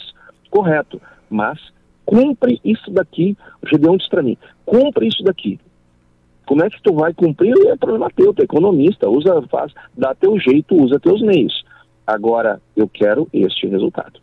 correto. 0.50 1.00
Mas 1.29 1.59
cumpre 2.05 2.61
isso 2.64 2.90
daqui. 2.90 3.37
O 3.62 3.69
Gedeon 3.69 3.97
disse 3.97 4.11
para 4.11 4.23
mim, 4.23 4.37
cumpre 4.64 5.07
isso 5.07 5.23
daqui. 5.23 5.59
Como 6.47 6.64
é 6.64 6.69
que 6.69 6.83
tu 6.83 6.93
vai 6.95 7.14
cumprir? 7.14 7.55
É 7.69 7.76
problema 7.76 8.11
teu, 8.11 8.35
tu 8.35 8.40
é 8.43 8.45
economista, 8.45 9.09
usa, 9.09 9.40
faz, 9.43 9.73
dá 9.97 10.14
teu 10.17 10.37
jeito, 10.40 10.75
usa 10.75 10.99
teus 10.99 11.23
meios. 11.23 11.64
Agora, 12.05 12.61
eu 12.75 12.88
quero 12.88 13.29
este 13.33 13.69
resultado. 13.69 14.21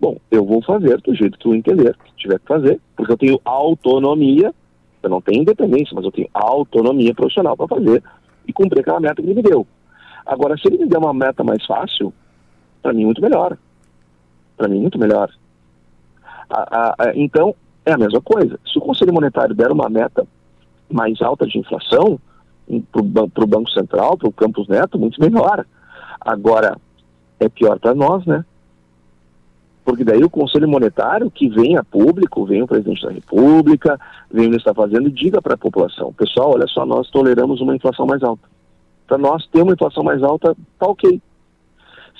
Bom, 0.00 0.16
eu 0.30 0.46
vou 0.46 0.62
fazer 0.62 0.98
do 1.00 1.14
jeito 1.14 1.36
que 1.36 1.42
tu 1.42 1.54
entender, 1.54 1.96
que 1.96 2.14
tiver 2.16 2.38
que 2.38 2.46
fazer, 2.46 2.80
porque 2.96 3.12
eu 3.12 3.18
tenho 3.18 3.40
autonomia, 3.44 4.54
eu 5.02 5.10
não 5.10 5.20
tenho 5.20 5.42
independência, 5.42 5.92
mas 5.94 6.04
eu 6.04 6.12
tenho 6.12 6.28
autonomia 6.32 7.12
profissional 7.12 7.56
para 7.56 7.66
fazer 7.66 8.02
e 8.46 8.52
cumprir 8.52 8.80
aquela 8.80 9.00
meta 9.00 9.16
que 9.16 9.22
ele 9.22 9.34
me 9.34 9.42
deu. 9.42 9.66
Agora, 10.26 10.56
se 10.56 10.68
ele 10.68 10.78
me 10.78 10.86
der 10.86 10.98
uma 10.98 11.14
meta 11.14 11.42
mais 11.42 11.64
fácil, 11.66 12.12
para 12.82 12.92
mim 12.92 13.04
muito 13.04 13.20
melhor. 13.20 13.56
Para 14.56 14.68
mim 14.68 14.80
muito 14.80 14.98
melhor. 14.98 15.30
Então, 17.14 17.54
é 17.84 17.92
a 17.92 17.98
mesma 17.98 18.20
coisa. 18.20 18.58
Se 18.66 18.78
o 18.78 18.80
Conselho 18.80 19.12
Monetário 19.12 19.54
der 19.54 19.70
uma 19.70 19.88
meta 19.88 20.26
mais 20.90 21.20
alta 21.22 21.46
de 21.46 21.58
inflação 21.58 22.18
para 22.92 23.44
o 23.44 23.46
Banco 23.46 23.70
Central, 23.70 24.16
para 24.16 24.28
o 24.28 24.32
Campos 24.32 24.68
Neto, 24.68 24.98
muito 24.98 25.20
melhor. 25.20 25.64
Agora, 26.20 26.76
é 27.38 27.48
pior 27.48 27.78
para 27.78 27.94
nós, 27.94 28.24
né? 28.26 28.44
Porque 29.84 30.04
daí 30.04 30.22
o 30.22 30.30
Conselho 30.30 30.68
Monetário, 30.68 31.30
que 31.30 31.48
vem 31.48 31.76
a 31.76 31.82
público, 31.82 32.44
vem 32.44 32.62
o 32.62 32.66
presidente 32.66 33.02
da 33.02 33.10
República, 33.10 33.98
vem 34.30 34.48
o 34.48 34.50
que 34.50 34.56
está 34.56 34.74
fazendo, 34.74 35.08
e 35.08 35.12
diga 35.12 35.40
para 35.40 35.54
a 35.54 35.58
população: 35.58 36.12
pessoal, 36.12 36.52
olha 36.52 36.66
só, 36.66 36.84
nós 36.84 37.10
toleramos 37.10 37.60
uma 37.60 37.74
inflação 37.74 38.06
mais 38.06 38.22
alta 38.22 38.46
para 39.10 39.18
nós 39.18 39.44
ter 39.48 39.60
uma 39.60 39.72
inflação 39.72 40.04
mais 40.04 40.22
alta, 40.22 40.56
tá 40.78 40.86
ok. 40.86 41.20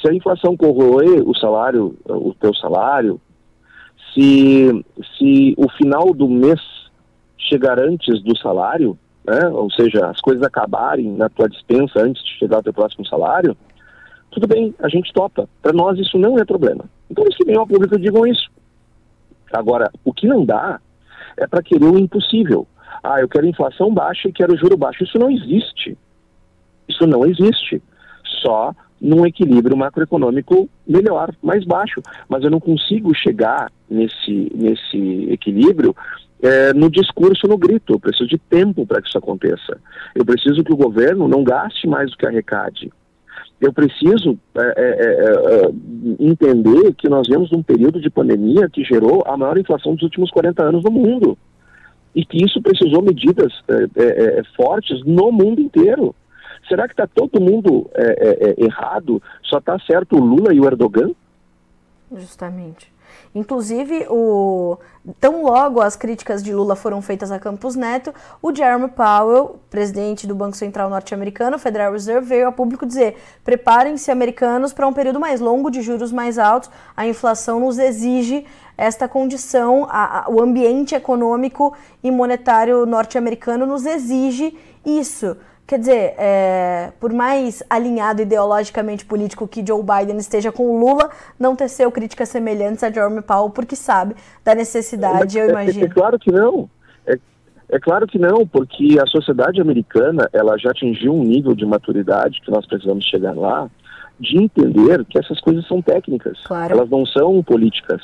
Se 0.03 0.09
a 0.09 0.13
inflação 0.13 0.57
corroer 0.57 1.23
o 1.25 1.33
salário, 1.37 1.97
o 2.05 2.35
teu 2.35 2.53
salário, 2.53 3.21
se, 4.13 4.85
se 5.17 5.55
o 5.57 5.71
final 5.71 6.13
do 6.13 6.29
mês 6.29 6.61
chegar 7.39 7.79
antes 7.79 8.21
do 8.25 8.37
salário, 8.37 8.99
né, 9.25 9.47
ou 9.51 9.71
seja, 9.71 10.07
as 10.07 10.21
coisas 10.21 10.43
acabarem 10.43 11.13
na 11.13 11.29
tua 11.29 11.49
dispensa 11.49 12.03
antes 12.03 12.25
de 12.25 12.39
chegar 12.41 12.57
ao 12.57 12.63
teu 12.65 12.73
próximo 12.73 13.07
salário, 13.07 13.57
tudo 14.33 14.49
bem, 14.49 14.75
a 14.81 14.89
gente 14.89 15.13
topa. 15.13 15.49
Para 15.63 15.73
nós 15.73 15.97
isso 15.97 16.19
não 16.19 16.41
é 16.41 16.45
problema. 16.45 16.87
Então 17.09 17.23
eles 17.23 17.37
que 17.37 17.45
venham 17.45 17.61
ao 17.61 17.69
público 17.69 17.97
digam 18.01 18.27
isso. 18.27 18.51
Agora, 19.53 19.93
o 20.05 20.13
que 20.13 20.27
não 20.27 20.45
dá 20.45 20.81
é 21.37 21.47
para 21.47 21.63
querer 21.63 21.85
o 21.85 21.99
impossível. 22.01 22.67
Ah, 23.01 23.21
eu 23.21 23.29
quero 23.29 23.47
inflação 23.47 23.95
baixa 23.95 24.29
e 24.29 24.33
quero 24.33 24.57
juro 24.57 24.77
baixo. 24.77 25.05
Isso 25.05 25.19
não 25.21 25.31
existe. 25.31 25.97
Isso 26.91 27.07
não 27.07 27.25
existe. 27.25 27.83
Só 28.43 28.75
num 29.01 29.25
equilíbrio 29.25 29.77
macroeconômico 29.77 30.69
melhor, 30.87 31.35
mais 31.43 31.65
baixo. 31.65 32.03
Mas 32.29 32.45
eu 32.45 32.51
não 32.51 32.61
consigo 32.61 33.15
chegar 33.15 33.73
nesse, 33.89 34.53
nesse 34.55 35.27
equilíbrio 35.31 35.97
é, 36.43 36.73
no 36.75 36.91
discurso, 36.91 37.47
no 37.47 37.57
grito. 37.57 37.95
Eu 37.95 38.01
preciso 38.01 38.29
de 38.29 38.39
tempo 38.39 38.87
para 38.87 39.01
que 39.01 39.09
isso 39.09 39.19
aconteça. 39.19 39.81
Eu 40.15 40.25
preciso 40.25 40.63
que 40.63 40.73
o 40.73 40.77
governo 40.77 41.29
não 41.29 41.43
gaste 41.43 41.87
mais 41.87 42.11
do 42.11 42.17
que 42.17 42.27
arrecade. 42.27 42.93
Eu 43.61 43.73
preciso 43.73 44.39
é, 44.57 44.75
é, 44.77 45.71
entender 46.19 46.95
que 46.95 47.09
nós 47.09 47.29
vemos 47.29 47.53
um 47.53 47.63
período 47.63 48.01
de 48.01 48.09
pandemia 48.09 48.71
que 48.71 48.83
gerou 48.83 49.23
a 49.27 49.37
maior 49.37 49.59
inflação 49.59 49.95
dos 49.95 50.03
últimos 50.03 50.31
40 50.31 50.63
anos 50.63 50.85
no 50.85 50.91
mundo. 50.91 51.37
E 52.15 52.25
que 52.25 52.43
isso 52.43 52.61
precisou 52.61 53.03
medidas 53.03 53.53
fortes 54.57 55.05
no 55.05 55.31
mundo 55.31 55.61
inteiro. 55.61 56.15
Será 56.71 56.87
que 56.87 56.93
está 56.93 57.05
todo 57.05 57.41
mundo 57.41 57.91
é, 57.95 58.05
é, 58.05 58.51
é 58.51 58.65
errado? 58.65 59.21
Só 59.43 59.59
está 59.59 59.77
certo 59.81 60.17
o 60.17 60.21
Lula 60.21 60.55
e 60.55 60.61
o 60.61 60.67
Erdogan? 60.67 61.11
Justamente. 62.17 62.93
Inclusive, 63.35 64.07
o 64.09 64.79
tão 65.21 65.43
logo 65.43 65.81
as 65.81 65.97
críticas 65.97 66.45
de 66.45 66.55
Lula 66.55 66.77
foram 66.77 67.03
feitas 67.03 67.33
a 67.33 67.41
Campos 67.41 67.75
Neto, 67.75 68.15
o 68.41 68.55
Jeremy 68.55 68.89
Powell, 68.89 69.59
presidente 69.69 70.29
do 70.29 70.35
Banco 70.35 70.57
Central 70.57 70.89
norte-americano, 70.89 71.59
Federal 71.59 71.93
Reserve, 71.93 72.29
veio 72.29 72.47
a 72.47 72.53
público 72.53 72.87
dizer: 72.87 73.17
preparem-se, 73.45 74.13
americanos, 74.13 74.73
para 74.73 74.87
um 74.87 74.93
período 74.93 75.19
mais 75.19 75.41
longo 75.41 75.71
de 75.71 75.83
juros 75.83 76.13
mais 76.13 76.39
altos. 76.39 76.71
A 76.97 77.05
inflação 77.05 77.59
nos 77.59 77.81
exige 77.81 78.47
esta 78.77 79.09
condição, 79.09 79.89
a, 79.91 80.27
a, 80.27 80.31
o 80.31 80.41
ambiente 80.41 80.95
econômico 80.95 81.77
e 82.03 82.13
monetário 82.13 82.87
norte-americano 82.87 83.67
nos 83.67 83.85
exige 83.87 84.57
isso. 84.85 85.37
Quer 85.71 85.79
dizer, 85.79 86.15
é, 86.19 86.93
por 86.99 87.13
mais 87.13 87.63
alinhado 87.71 88.21
ideologicamente 88.21 89.07
político 89.07 89.47
que 89.47 89.65
Joe 89.65 89.81
Biden 89.85 90.17
esteja 90.17 90.51
com 90.51 90.65
o 90.65 90.81
Lula, 90.81 91.09
não 91.39 91.55
teceu 91.55 91.93
críticas 91.93 92.29
semelhantes 92.29 92.83
a 92.83 92.91
Jerome 92.91 93.23
Powell, 93.23 93.51
porque 93.51 93.77
sabe 93.77 94.17
da 94.45 94.53
necessidade, 94.53 95.39
é, 95.39 95.45
eu 95.45 95.51
imagino. 95.51 95.85
É, 95.85 95.87
é, 95.87 95.89
claro 95.89 96.19
que 96.19 96.33
não. 96.33 96.69
É, 97.07 97.17
é 97.69 97.79
claro 97.79 98.05
que 98.09 98.19
não, 98.19 98.45
porque 98.45 98.99
a 99.01 99.07
sociedade 99.07 99.61
americana 99.61 100.29
ela 100.33 100.59
já 100.59 100.73
atingiu 100.73 101.15
um 101.15 101.23
nível 101.23 101.55
de 101.55 101.65
maturidade 101.65 102.41
que 102.41 102.51
nós 102.51 102.67
precisamos 102.67 103.05
chegar 103.05 103.37
lá, 103.37 103.71
de 104.19 104.43
entender 104.43 105.05
que 105.05 105.21
essas 105.21 105.41
coisas 105.41 105.65
são 105.69 105.81
técnicas, 105.81 106.37
claro. 106.47 106.73
elas 106.75 106.91
não 106.91 107.07
são 107.07 107.41
políticas. 107.45 108.03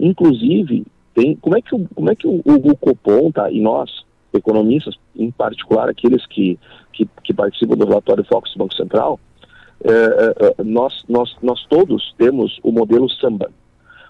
Inclusive, 0.00 0.86
tem, 1.14 1.36
como 1.36 1.54
é 1.54 1.60
que 1.60 1.74
o, 1.74 1.86
como 1.94 2.10
é 2.10 2.14
que 2.14 2.26
o, 2.26 2.40
o, 2.42 2.70
o 2.70 2.76
Copom 2.78 3.30
tá, 3.30 3.50
e 3.50 3.60
nós 3.60 4.07
economistas, 4.32 4.94
em 5.16 5.30
particular 5.30 5.88
aqueles 5.88 6.26
que, 6.26 6.58
que, 6.92 7.08
que 7.24 7.34
participam 7.34 7.76
do 7.76 7.86
relatório 7.86 8.24
Focus 8.24 8.52
do 8.52 8.58
Banco 8.58 8.74
Central, 8.74 9.18
é, 9.84 9.90
é, 9.90 10.60
é, 10.60 10.64
nós, 10.64 11.04
nós, 11.08 11.34
nós 11.42 11.64
todos 11.66 12.14
temos 12.18 12.58
o 12.62 12.72
modelo 12.72 13.08
Samba. 13.10 13.50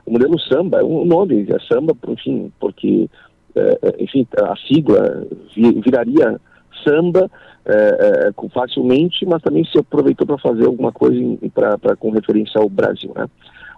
O 0.09 0.11
modelo 0.11 0.41
samba 0.41 0.81
é 0.81 0.83
um 0.83 1.05
nome, 1.05 1.47
é 1.51 1.59
samba, 1.71 1.95
enfim, 2.09 2.51
porque, 2.59 3.11
é, 3.55 3.79
é 3.83 4.03
enfim, 4.03 4.27
a 4.39 4.57
sigla 4.57 5.27
viraria 5.55 6.41
samba 6.83 7.31
é, 7.67 8.31
é, 8.31 8.49
facilmente, 8.49 9.27
mas 9.27 9.43
também 9.43 9.67
se 9.67 9.79
aproveitou 9.79 10.27
para 10.27 10.39
fazer 10.39 10.65
alguma 10.65 10.93
coisa 10.93 11.21
pra, 11.53 11.77
pra, 11.77 11.95
com 11.95 12.11
referência 12.11 12.59
ao 12.59 12.71
Brasil. 12.71 13.13
Né? 13.15 13.29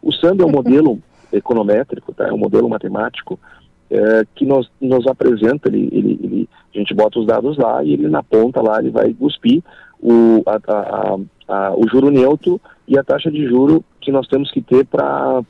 O 0.01 0.13
samba 0.13 0.45
é 0.45 0.47
um 0.47 0.53
modelo 0.55 1.01
econométrico, 1.33 2.13
tá? 2.15 2.29
é 2.29 2.33
um 2.33 2.39
modelo 2.39 2.69
matemático 2.69 3.37
é, 3.91 4.25
que 4.35 4.47
nos, 4.47 4.71
nos 4.81 5.07
apresenta, 5.07 5.69
ele, 5.69 5.89
ele, 5.93 6.21
ele, 6.23 6.49
a 6.75 6.79
gente 6.79 6.95
bota 6.95 7.19
os 7.19 7.27
dados 7.27 7.59
lá 7.59 7.83
e 7.83 7.93
ele 7.93 8.09
na 8.09 8.23
ponta 8.23 8.63
lá 8.63 8.79
ele 8.79 8.91
vai 8.91 9.13
cuspir 9.13 9.63
o, 10.01 10.43
a, 10.47 10.59
a, 10.73 11.17
a, 11.49 11.75
o 11.75 11.89
juro 11.89 12.11
neutro 12.11 12.61
e 12.87 12.99
a 12.99 13.05
taxa 13.05 13.31
de 13.31 13.47
juro 13.47 13.85
que 14.01 14.13
nós 14.13 14.27
temos 14.29 14.51
que 14.51 14.63
ter 14.63 14.87
para 14.87 15.43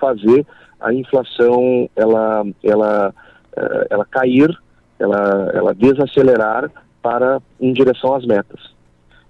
fazer 0.00 0.46
a 0.80 0.92
inflação 0.94 1.88
ela, 1.96 2.44
ela, 2.62 3.14
é, 3.56 3.86
ela 3.90 4.04
cair, 4.04 4.56
ela, 4.98 5.50
ela 5.52 5.74
desacelerar 5.74 6.70
para 7.02 7.40
em 7.60 7.72
direção 7.72 8.14
às 8.14 8.24
metas. 8.24 8.60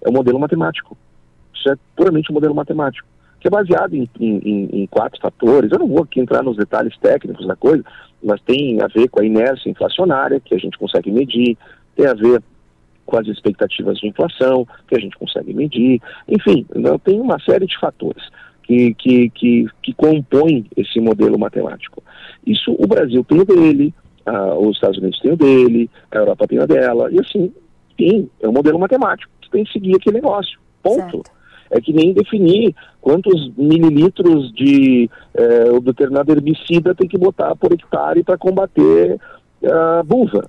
É 0.04 0.08
um 0.08 0.12
modelo 0.12 0.38
matemático. 0.38 0.96
Isso 1.54 1.70
é 1.70 1.76
puramente 1.96 2.30
um 2.30 2.34
modelo 2.34 2.54
matemático, 2.54 3.08
que 3.40 3.48
é 3.48 3.50
baseado 3.50 3.94
em, 3.94 4.08
em, 4.20 4.68
em 4.82 4.86
quatro 4.86 5.20
fatores. 5.20 5.72
Eu 5.72 5.78
não 5.78 5.88
vou 5.88 6.02
aqui 6.02 6.20
entrar 6.20 6.42
nos 6.42 6.56
detalhes 6.56 6.96
técnicos 6.98 7.46
da 7.46 7.56
coisa, 7.56 7.84
mas 8.22 8.40
tem 8.42 8.80
a 8.82 8.86
ver 8.86 9.08
com 9.08 9.20
a 9.20 9.24
inércia 9.24 9.70
inflacionária, 9.70 10.40
que 10.40 10.54
a 10.54 10.58
gente 10.58 10.78
consegue 10.78 11.10
medir, 11.10 11.56
tem 11.96 12.06
a 12.06 12.14
ver 12.14 12.42
com 13.06 13.18
as 13.18 13.26
expectativas 13.26 13.98
de 13.98 14.08
inflação, 14.08 14.66
que 14.86 14.96
a 14.96 15.00
gente 15.00 15.16
consegue 15.16 15.54
medir, 15.54 16.00
enfim, 16.28 16.66
não, 16.74 16.98
tem 16.98 17.20
uma 17.20 17.40
série 17.40 17.66
de 17.66 17.78
fatores 17.78 18.22
que, 18.64 18.92
que, 18.94 19.30
que, 19.30 19.66
que 19.82 19.94
compõem 19.94 20.66
esse 20.76 21.00
modelo 21.00 21.38
matemático. 21.38 22.02
Isso 22.46 22.76
o 22.78 22.86
Brasil 22.86 23.24
tem 23.24 23.40
o 23.40 23.44
dele, 23.44 23.94
os 24.58 24.76
Estados 24.76 24.98
Unidos 24.98 25.18
têm 25.20 25.32
o 25.32 25.36
dele, 25.36 25.90
a 26.10 26.18
Europa 26.18 26.46
tem 26.46 26.58
a 26.58 26.66
dela, 26.66 27.10
e 27.10 27.18
assim, 27.18 27.52
sim, 27.98 28.28
é 28.40 28.48
um 28.48 28.52
modelo 28.52 28.78
matemático 28.78 29.32
que 29.40 29.50
tem 29.50 29.64
que 29.64 29.72
seguir 29.72 29.96
aquele 29.96 30.16
negócio, 30.16 30.58
ponto. 30.82 30.98
Certo. 30.98 31.37
É 31.70 31.80
que 31.80 31.92
nem 31.92 32.12
definir 32.12 32.74
quantos 33.00 33.50
mililitros 33.56 34.52
de 34.52 35.08
é, 35.34 35.80
determinado 35.80 36.32
herbicida 36.32 36.94
tem 36.94 37.08
que 37.08 37.18
botar 37.18 37.54
por 37.56 37.72
hectare 37.72 38.22
para 38.22 38.38
combater 38.38 39.18
a 39.64 40.02
buva. 40.02 40.48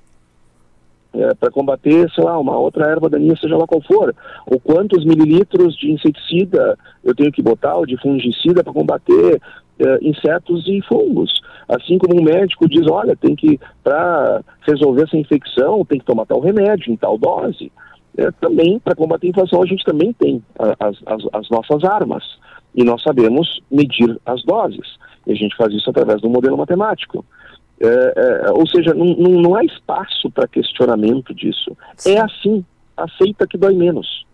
É, 1.12 1.34
para 1.34 1.50
combater, 1.50 2.10
sei 2.12 2.24
lá, 2.24 2.38
uma 2.38 2.56
outra 2.58 2.86
erva 2.86 3.10
daninha, 3.10 3.36
seja 3.36 3.58
lá 3.58 3.66
qual 3.66 3.82
for, 3.82 4.16
ou 4.46 4.60
quantos 4.60 5.04
mililitros 5.04 5.76
de 5.76 5.92
inseticida 5.92 6.78
eu 7.04 7.16
tenho 7.16 7.32
que 7.32 7.42
botar, 7.42 7.78
ou 7.78 7.86
de 7.86 7.98
fungicida 7.98 8.64
para 8.64 8.72
combater 8.72 9.42
é, 9.80 9.98
insetos 10.02 10.68
e 10.68 10.82
fungos. 10.88 11.42
Assim 11.68 11.98
como 11.98 12.20
um 12.20 12.24
médico 12.24 12.70
diz, 12.70 12.86
olha, 12.88 13.16
tem 13.16 13.36
que, 13.36 13.60
para 13.84 14.42
resolver 14.62 15.04
essa 15.04 15.18
infecção, 15.18 15.84
tem 15.84 16.00
que 16.00 16.06
tomar 16.06 16.26
tal 16.26 16.40
remédio 16.40 16.92
em 16.92 16.96
tal 16.96 17.18
dose 17.18 17.72
é, 18.20 18.32
também, 18.42 18.78
para 18.80 18.96
combater 18.96 19.28
a 19.28 19.30
inflação, 19.30 19.64
a 19.64 19.66
gente 19.66 19.86
também 19.86 20.12
tem 20.12 20.44
as, 20.58 20.98
as, 21.06 21.24
as, 21.32 21.50
nossas 21.50 21.84
armas. 21.86 22.24
E 22.76 22.84
nós 22.84 23.02
sabemos 23.02 23.62
medir 23.72 24.20
as 24.26 24.44
doses. 24.44 24.98
E 25.26 25.32
a 25.32 25.36
gente 25.36 25.56
faz 25.56 25.74
isso 25.74 25.90
através 25.90 26.22
do 26.22 26.30
modelo 26.30 26.58
matemático. 26.58 27.26
É, 27.80 27.88
é, 27.88 28.52
ou 28.52 28.68
seja, 28.68 28.94
não, 28.94 29.06
não 29.06 29.56
há 29.56 29.64
espaço 29.64 30.30
para 30.32 30.50
questionamento 30.50 31.34
disso. 31.34 31.76
Sim. 31.96 32.16
É 32.16 32.22
assim, 32.22 32.66
aceita 32.98 33.48
que 33.48 33.58
dói 33.58 33.74
menos. 33.74 34.26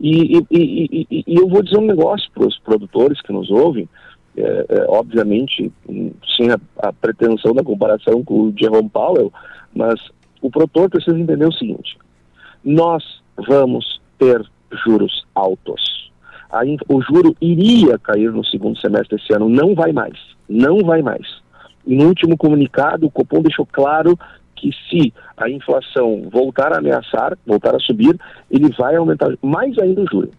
E, 0.00 0.38
e, 0.38 0.46
e, 0.50 1.06
e, 1.10 1.36
eu 1.36 1.48
vou 1.48 1.62
dizer 1.62 1.78
um 1.78 1.86
negócio 1.86 2.28
para 2.32 2.48
os 2.48 2.58
produtores 2.58 3.20
que 3.20 3.32
nos 3.32 3.50
ouvem, 3.50 3.88
é, 4.36 4.66
é, 4.68 4.86
obviamente, 4.88 5.70
sem 6.36 6.50
a, 6.50 6.58
a, 6.78 6.92
pretensão 6.92 7.54
da 7.54 7.62
comparação 7.62 8.24
com 8.24 8.44
o 8.44 8.54
Jerome 8.58 8.88
Powell, 8.88 9.32
mas 9.74 10.00
o 10.42 10.50
produtor 10.50 10.88
precisa 10.90 11.18
entender 11.18 11.46
o 11.46 11.52
seguinte: 11.52 11.96
nós 12.64 13.19
vamos 13.46 14.00
ter 14.18 14.44
juros 14.84 15.24
altos. 15.34 16.10
O 16.88 17.00
juro 17.00 17.34
iria 17.40 17.98
cair 17.98 18.32
no 18.32 18.44
segundo 18.44 18.78
semestre 18.78 19.16
desse 19.16 19.32
ano, 19.32 19.48
não 19.48 19.74
vai 19.74 19.92
mais, 19.92 20.18
não 20.48 20.78
vai 20.78 21.00
mais. 21.00 21.40
No 21.86 22.06
último 22.06 22.36
comunicado, 22.36 23.06
o 23.06 23.10
Copom 23.10 23.40
deixou 23.40 23.66
claro 23.66 24.18
que 24.56 24.70
se 24.88 25.12
a 25.36 25.48
inflação 25.48 26.28
voltar 26.30 26.72
a 26.72 26.78
ameaçar, 26.78 27.36
voltar 27.46 27.74
a 27.74 27.80
subir, 27.80 28.18
ele 28.50 28.70
vai 28.78 28.96
aumentar 28.96 29.30
mais 29.40 29.78
ainda 29.78 30.02
o 30.02 30.06
juro. 30.06 30.30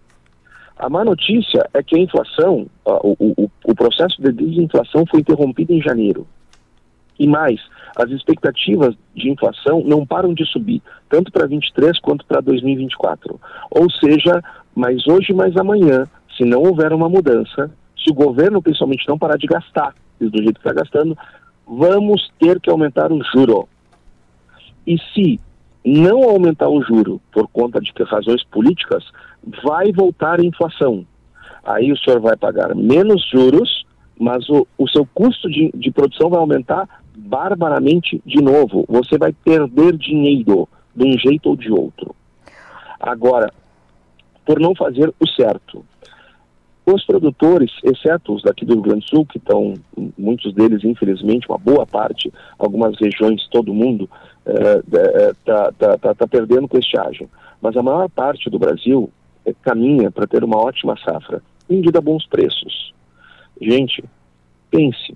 A 0.77 0.89
má 0.89 1.03
notícia 1.03 1.67
é 1.73 1.81
que 1.81 1.95
a 1.95 1.99
inflação, 1.99 2.67
o, 2.85 3.15
o, 3.19 3.51
o 3.65 3.75
processo 3.75 4.21
de 4.21 4.31
desinflação 4.31 5.05
foi 5.09 5.21
interrompido 5.21 5.73
em 5.73 5.81
janeiro. 5.81 6.27
E 7.21 7.27
mais, 7.27 7.61
as 7.95 8.09
expectativas 8.09 8.95
de 9.15 9.29
inflação 9.29 9.83
não 9.85 10.03
param 10.03 10.33
de 10.33 10.43
subir, 10.43 10.81
tanto 11.07 11.31
para 11.31 11.45
23 11.45 11.99
quanto 11.99 12.25
para 12.25 12.41
2024. 12.41 13.39
Ou 13.69 13.91
seja, 13.91 14.43
mais 14.75 15.05
hoje, 15.05 15.31
mais 15.31 15.55
amanhã, 15.55 16.07
se 16.35 16.43
não 16.43 16.63
houver 16.63 16.91
uma 16.91 17.07
mudança, 17.07 17.69
se 17.95 18.09
o 18.09 18.15
governo 18.15 18.59
principalmente 18.59 19.07
não 19.07 19.19
parar 19.19 19.37
de 19.37 19.45
gastar 19.45 19.93
do 20.19 20.35
jeito 20.35 20.59
que 20.59 20.67
está 20.67 20.73
gastando, 20.73 21.15
vamos 21.67 22.27
ter 22.39 22.59
que 22.59 22.71
aumentar 22.71 23.11
o 23.11 23.23
juro. 23.23 23.69
E 24.87 24.97
se 25.13 25.39
não 25.85 26.23
aumentar 26.23 26.69
o 26.69 26.81
juro 26.81 27.21
por 27.31 27.47
conta 27.49 27.79
de 27.79 27.91
razões 28.03 28.43
políticas, 28.45 29.03
vai 29.63 29.91
voltar 29.91 30.39
a 30.39 30.43
inflação. 30.43 31.05
Aí 31.63 31.91
o 31.91 31.97
senhor 31.97 32.19
vai 32.19 32.35
pagar 32.35 32.73
menos 32.73 33.23
juros, 33.29 33.85
mas 34.19 34.49
o, 34.49 34.67
o 34.75 34.87
seu 34.89 35.07
custo 35.13 35.47
de, 35.47 35.71
de 35.75 35.91
produção 35.91 36.31
vai 36.31 36.39
aumentar 36.39 37.00
barbaramente 37.15 38.21
de 38.25 38.41
novo. 38.41 38.85
Você 38.87 39.17
vai 39.17 39.33
perder 39.33 39.97
dinheiro 39.97 40.67
de 40.95 41.05
um 41.05 41.17
jeito 41.17 41.49
ou 41.49 41.55
de 41.55 41.71
outro. 41.71 42.15
Agora, 42.99 43.51
por 44.45 44.59
não 44.59 44.75
fazer 44.75 45.13
o 45.19 45.27
certo. 45.27 45.85
Os 46.85 47.05
produtores, 47.05 47.71
exceto 47.83 48.33
os 48.33 48.41
daqui 48.41 48.65
do 48.65 48.73
Rio 48.73 48.81
Grande 48.81 49.05
do 49.05 49.09
Sul, 49.09 49.25
que 49.25 49.37
estão, 49.37 49.75
muitos 50.17 50.53
deles, 50.53 50.83
infelizmente, 50.83 51.47
uma 51.47 51.57
boa 51.57 51.85
parte, 51.85 52.33
algumas 52.57 52.99
regiões, 52.99 53.47
todo 53.49 53.73
mundo, 53.73 54.09
está 54.45 54.99
é, 54.99 55.29
é, 55.29 55.33
tá, 55.45 55.97
tá, 55.97 56.15
tá, 56.15 56.27
perdendo 56.27 56.67
com 56.67 56.77
estiagem. 56.77 57.29
Mas 57.61 57.77
a 57.77 57.83
maior 57.83 58.09
parte 58.09 58.49
do 58.49 58.57
Brasil 58.57 59.11
é, 59.45 59.53
caminha 59.61 60.09
para 60.09 60.25
ter 60.25 60.43
uma 60.43 60.57
ótima 60.57 60.97
safra, 60.97 61.41
vendida 61.69 61.99
a 61.99 62.01
bons 62.01 62.25
preços. 62.25 62.93
Gente, 63.61 64.03
pense, 64.71 65.15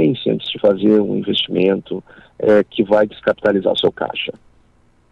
pense 0.00 0.30
antes 0.30 0.50
de 0.50 0.58
fazer 0.58 0.98
um 0.98 1.18
investimento 1.18 2.02
é, 2.38 2.64
que 2.64 2.82
vai 2.82 3.06
descapitalizar 3.06 3.74
o 3.74 3.78
seu 3.78 3.92
caixa, 3.92 4.32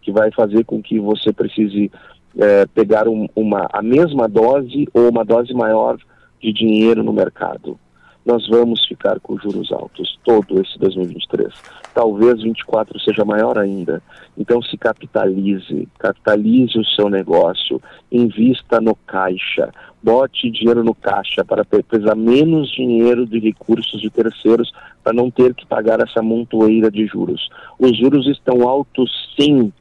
que 0.01 0.11
vai 0.11 0.31
fazer 0.31 0.65
com 0.65 0.81
que 0.81 0.99
você 0.99 1.31
precise 1.31 1.91
é, 2.35 2.65
pegar 2.65 3.07
um, 3.07 3.27
uma, 3.35 3.67
a 3.71 3.83
mesma 3.83 4.27
dose 4.27 4.87
ou 4.91 5.09
uma 5.09 5.23
dose 5.23 5.53
maior 5.53 5.95
de 6.41 6.51
dinheiro 6.51 7.03
no 7.03 7.13
mercado. 7.13 7.79
Nós 8.29 8.47
vamos 8.47 8.85
ficar 8.85 9.19
com 9.21 9.39
juros 9.39 9.71
altos 9.71 10.19
todo 10.23 10.61
esse 10.61 10.77
2023. 10.77 11.51
Talvez 11.95 12.43
24 12.43 12.99
seja 12.99 13.25
maior 13.25 13.57
ainda. 13.57 14.03
Então 14.37 14.61
se 14.61 14.77
capitalize, 14.77 15.87
capitalize 15.97 16.77
o 16.77 16.85
seu 16.85 17.09
negócio, 17.09 17.81
invista 18.11 18.79
no 18.79 18.93
caixa, 18.93 19.71
bote 20.03 20.51
dinheiro 20.51 20.83
no 20.83 20.93
caixa 20.93 21.43
para 21.43 21.65
pesar 21.65 22.15
menos 22.15 22.69
dinheiro 22.69 23.25
de 23.25 23.39
recursos 23.39 23.99
de 23.99 24.11
terceiros 24.11 24.71
para 25.03 25.11
não 25.11 25.31
ter 25.31 25.55
que 25.55 25.65
pagar 25.65 25.99
essa 25.99 26.21
montoeira 26.21 26.91
de 26.91 27.07
juros. 27.07 27.49
Os 27.79 27.97
juros 27.97 28.27
estão 28.27 28.69
altos 28.69 29.09
sim, 29.35 29.73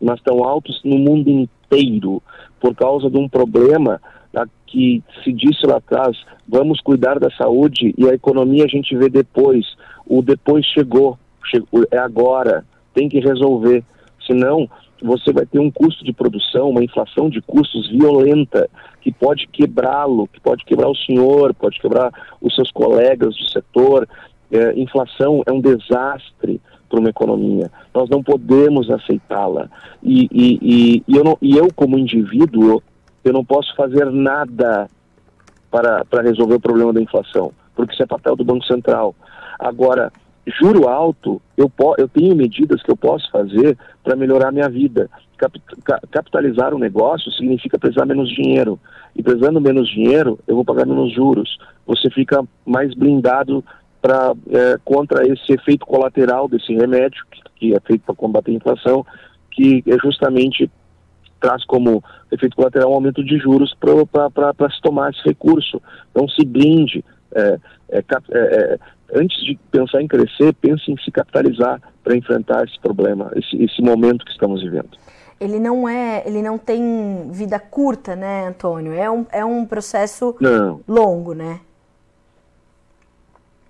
mas 0.00 0.16
estão 0.16 0.42
altos 0.42 0.80
no 0.82 0.96
mundo 0.96 1.28
inteiro 1.28 2.22
por 2.58 2.74
causa 2.74 3.10
de 3.10 3.18
um 3.18 3.28
problema 3.28 4.00
que 4.72 5.02
se 5.22 5.32
disse 5.32 5.66
lá 5.66 5.76
atrás, 5.76 6.16
vamos 6.48 6.80
cuidar 6.80 7.20
da 7.20 7.30
saúde 7.32 7.94
e 7.96 8.08
a 8.08 8.14
economia 8.14 8.64
a 8.64 8.68
gente 8.68 8.96
vê 8.96 9.10
depois. 9.10 9.66
O 10.06 10.22
depois 10.22 10.64
chegou, 10.64 11.18
chegou 11.44 11.84
é 11.90 11.98
agora, 11.98 12.64
tem 12.94 13.08
que 13.08 13.20
resolver. 13.20 13.84
Senão, 14.26 14.68
você 15.02 15.30
vai 15.30 15.44
ter 15.44 15.58
um 15.58 15.70
custo 15.70 16.02
de 16.04 16.12
produção, 16.12 16.70
uma 16.70 16.82
inflação 16.82 17.28
de 17.28 17.42
custos 17.42 17.90
violenta, 17.90 18.68
que 19.02 19.12
pode 19.12 19.46
quebrá-lo, 19.48 20.26
que 20.28 20.40
pode 20.40 20.64
quebrar 20.64 20.88
o 20.88 20.96
senhor, 20.96 21.52
pode 21.54 21.78
quebrar 21.78 22.10
os 22.40 22.54
seus 22.54 22.70
colegas 22.70 23.36
do 23.36 23.50
setor. 23.50 24.08
É, 24.50 24.78
inflação 24.80 25.42
é 25.46 25.52
um 25.52 25.60
desastre 25.60 26.60
para 26.88 27.00
uma 27.00 27.10
economia. 27.10 27.70
Nós 27.94 28.08
não 28.08 28.22
podemos 28.22 28.90
aceitá-la. 28.90 29.68
E, 30.02 30.28
e, 30.32 30.58
e, 30.62 31.02
e, 31.06 31.16
eu 31.16 31.24
não, 31.24 31.36
e 31.42 31.56
eu, 31.56 31.68
como 31.74 31.98
indivíduo, 31.98 32.82
eu 33.24 33.32
não 33.32 33.44
posso 33.44 33.74
fazer 33.76 34.10
nada 34.10 34.88
para, 35.70 36.04
para 36.04 36.22
resolver 36.22 36.56
o 36.56 36.60
problema 36.60 36.92
da 36.92 37.00
inflação, 37.00 37.52
porque 37.74 37.94
isso 37.94 38.02
é 38.02 38.06
papel 38.06 38.36
do 38.36 38.44
Banco 38.44 38.64
Central. 38.66 39.14
Agora, 39.58 40.12
juro 40.46 40.88
alto, 40.88 41.40
eu, 41.56 41.68
po 41.68 41.94
eu 41.98 42.08
tenho 42.08 42.34
medidas 42.34 42.82
que 42.82 42.90
eu 42.90 42.96
posso 42.96 43.30
fazer 43.30 43.76
para 44.02 44.16
melhorar 44.16 44.48
a 44.48 44.52
minha 44.52 44.68
vida. 44.68 45.08
Cap 45.36 45.60
capitalizar 46.10 46.74
um 46.74 46.78
negócio 46.78 47.30
significa 47.32 47.78
precisar 47.78 48.06
menos 48.06 48.28
dinheiro. 48.28 48.78
E 49.14 49.22
precisando 49.22 49.60
menos 49.60 49.88
dinheiro, 49.88 50.38
eu 50.46 50.54
vou 50.54 50.64
pagar 50.64 50.86
menos 50.86 51.12
juros. 51.12 51.58
Você 51.86 52.10
fica 52.10 52.44
mais 52.64 52.94
blindado 52.94 53.64
pra, 54.00 54.32
é, 54.50 54.78
contra 54.84 55.26
esse 55.26 55.52
efeito 55.52 55.86
colateral 55.86 56.48
desse 56.48 56.72
remédio, 56.74 57.24
que, 57.30 57.42
que 57.56 57.74
é 57.74 57.80
feito 57.80 58.02
para 58.04 58.14
combater 58.14 58.50
a 58.50 58.54
inflação, 58.54 59.06
que 59.50 59.82
é 59.86 59.98
justamente 59.98 60.70
traz 61.42 61.64
como 61.64 62.02
efeito 62.30 62.56
colateral 62.56 62.90
um 62.90 62.94
aumento 62.94 63.22
de 63.22 63.36
juros 63.38 63.74
para 63.78 64.70
se 64.70 64.80
tomar 64.80 65.10
esse 65.10 65.22
recurso. 65.24 65.82
Então 66.10 66.28
se 66.28 66.44
blinde. 66.46 67.04
É, 67.34 67.58
é, 67.90 67.98
é, 67.98 68.38
é, 68.38 68.78
antes 69.14 69.42
de 69.44 69.58
pensar 69.70 70.00
em 70.00 70.08
crescer, 70.08 70.54
pense 70.54 70.90
em 70.90 70.96
se 70.98 71.10
capitalizar 71.10 71.80
para 72.04 72.16
enfrentar 72.16 72.64
esse 72.64 72.78
problema, 72.80 73.30
esse, 73.34 73.62
esse 73.62 73.82
momento 73.82 74.24
que 74.24 74.32
estamos 74.32 74.62
vivendo 74.62 74.90
ele 75.40 75.58
não 75.58 75.88
é, 75.88 76.22
ele 76.24 76.40
não 76.40 76.56
tem 76.56 77.28
vida 77.32 77.58
curta, 77.58 78.14
né, 78.14 78.46
Antônio? 78.46 78.92
É 78.92 79.10
um, 79.10 79.26
é 79.32 79.44
um 79.44 79.66
processo 79.66 80.36
não. 80.40 80.80
longo, 80.86 81.34
né? 81.34 81.58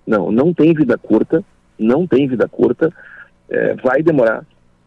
Não, 0.05 0.31
não 0.31 0.53
tem 0.53 0.71
vida 0.73 0.97
curta, 0.97 1.43
não 1.79 2.05
tem 2.05 2.27
vida 2.27 2.47
curta, 2.47 2.93
é, 3.49 3.73
vai 3.75 4.03
demorar. 4.03 4.45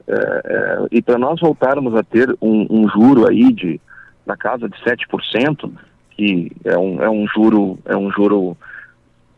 É, 0.09 0.13
é, 0.15 0.87
e 0.93 1.03
para 1.03 1.19
nós 1.19 1.41
voltarmos 1.41 1.95
a 1.97 2.03
ter 2.03 2.31
um, 2.41 2.67
um, 2.71 2.89
juro 2.89 3.27
aí 3.29 3.53
de 3.53 3.81
na 4.25 4.37
casa 4.37 4.69
de 4.69 4.77
7%, 4.79 5.71
que 6.11 6.51
é 6.65 6.77
um, 6.77 7.03
é 7.03 7.11
um 7.11 7.27
juro, 7.29 7.79
é 7.85 7.97
um 7.97 8.11
juro, 8.11 8.57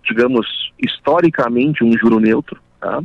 digamos, 0.07 0.47
historicamente 0.79 1.85
um 1.85 1.93
juro 1.93 2.19
neutro, 2.19 2.59
tá? 2.81 3.03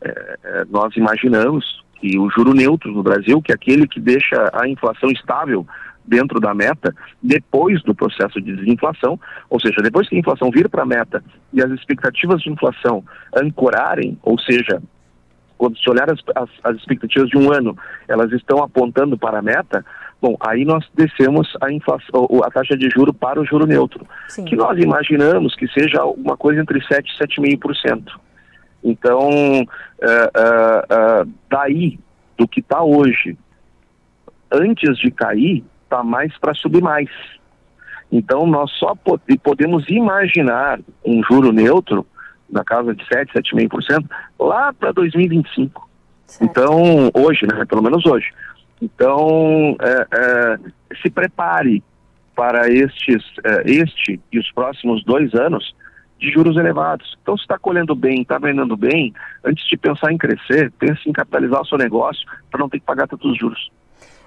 É, 0.00 0.38
é, 0.44 0.64
nós 0.68 0.94
imaginamos 0.96 1.82
que 2.00 2.18
o 2.18 2.28
juro 2.30 2.52
neutro 2.52 2.90
no 2.90 3.02
Brasil, 3.02 3.40
que 3.40 3.52
é 3.52 3.54
aquele 3.54 3.86
que 3.86 4.00
deixa 4.00 4.50
a 4.52 4.68
inflação 4.68 5.10
estável 5.10 5.66
dentro 6.04 6.40
da 6.40 6.52
meta 6.52 6.94
depois 7.22 7.82
do 7.82 7.94
processo 7.94 8.40
de 8.40 8.56
desinflação, 8.56 9.18
ou 9.48 9.60
seja, 9.60 9.80
depois 9.82 10.08
que 10.08 10.16
a 10.16 10.18
inflação 10.18 10.50
vir 10.50 10.68
para 10.68 10.82
a 10.82 10.86
meta 10.86 11.22
e 11.52 11.62
as 11.62 11.70
expectativas 11.70 12.42
de 12.42 12.50
inflação 12.50 13.04
ancorarem, 13.34 14.18
ou 14.22 14.38
seja, 14.38 14.82
quando 15.62 15.78
se 15.78 15.88
olhar 15.88 16.10
as, 16.10 16.18
as, 16.34 16.50
as, 16.64 16.76
expectativas 16.78 17.28
de 17.28 17.38
um 17.38 17.52
ano, 17.52 17.78
elas 18.08 18.32
estão 18.32 18.64
apontando 18.64 19.16
para 19.16 19.38
a 19.38 19.42
meta, 19.42 19.86
bom, 20.20 20.36
aí 20.40 20.64
nós 20.64 20.84
descemos 20.92 21.56
a, 21.60 21.70
inflação, 21.70 22.26
a 22.42 22.50
taxa 22.50 22.76
de 22.76 22.90
juro 22.90 23.14
para 23.14 23.40
o 23.40 23.44
juro 23.44 23.64
neutro, 23.64 24.04
Sim. 24.26 24.44
que 24.44 24.56
nós 24.56 24.76
imaginamos 24.76 25.54
que 25.54 25.68
seja 25.68 26.04
uma 26.04 26.36
coisa 26.36 26.60
entre 26.60 26.84
7 26.84 27.08
e 27.08 27.56
7,5%. 27.56 28.08
Então, 28.82 29.30
é, 30.00 30.10
é, 30.10 30.84
é, 30.90 31.24
daí, 31.48 31.96
do 32.36 32.48
que 32.48 32.58
está 32.58 32.82
hoje, 32.82 33.38
antes 34.50 34.98
de 34.98 35.12
cair, 35.12 35.62
está 35.84 36.02
mais 36.02 36.36
para 36.38 36.54
subir 36.54 36.82
mais. 36.82 37.08
Então, 38.10 38.48
nós 38.48 38.68
só 38.72 38.96
podemos 39.44 39.88
imaginar 39.88 40.80
um 41.06 41.22
juro 41.22 41.52
neutro 41.52 42.04
na 42.52 42.62
casa 42.62 42.94
de 42.94 43.04
7, 43.06 43.32
7,5% 43.32 44.04
lá 44.38 44.72
para 44.72 44.92
2025. 44.92 45.88
Certo. 46.26 46.44
Então, 46.44 47.10
hoje, 47.14 47.46
né, 47.46 47.64
pelo 47.64 47.82
menos 47.82 48.04
hoje. 48.06 48.30
Então, 48.80 49.76
é, 49.80 50.06
é, 50.12 50.58
se 51.02 51.10
prepare 51.10 51.82
para 52.36 52.68
estes, 52.68 53.22
é, 53.44 53.70
este 53.70 54.20
e 54.30 54.38
os 54.38 54.50
próximos 54.52 55.02
dois 55.04 55.34
anos 55.34 55.74
de 56.18 56.30
juros 56.30 56.56
elevados. 56.56 57.16
Então, 57.22 57.36
se 57.36 57.42
está 57.42 57.58
colhendo 57.58 57.94
bem, 57.94 58.22
está 58.22 58.38
vendendo 58.38 58.76
bem, 58.76 59.12
antes 59.44 59.66
de 59.68 59.76
pensar 59.76 60.12
em 60.12 60.18
crescer, 60.18 60.70
pense 60.78 61.08
em 61.08 61.12
capitalizar 61.12 61.62
o 61.62 61.66
seu 61.66 61.78
negócio 61.78 62.26
para 62.50 62.60
não 62.60 62.68
ter 62.68 62.78
que 62.78 62.86
pagar 62.86 63.08
tantos 63.08 63.36
juros. 63.36 63.70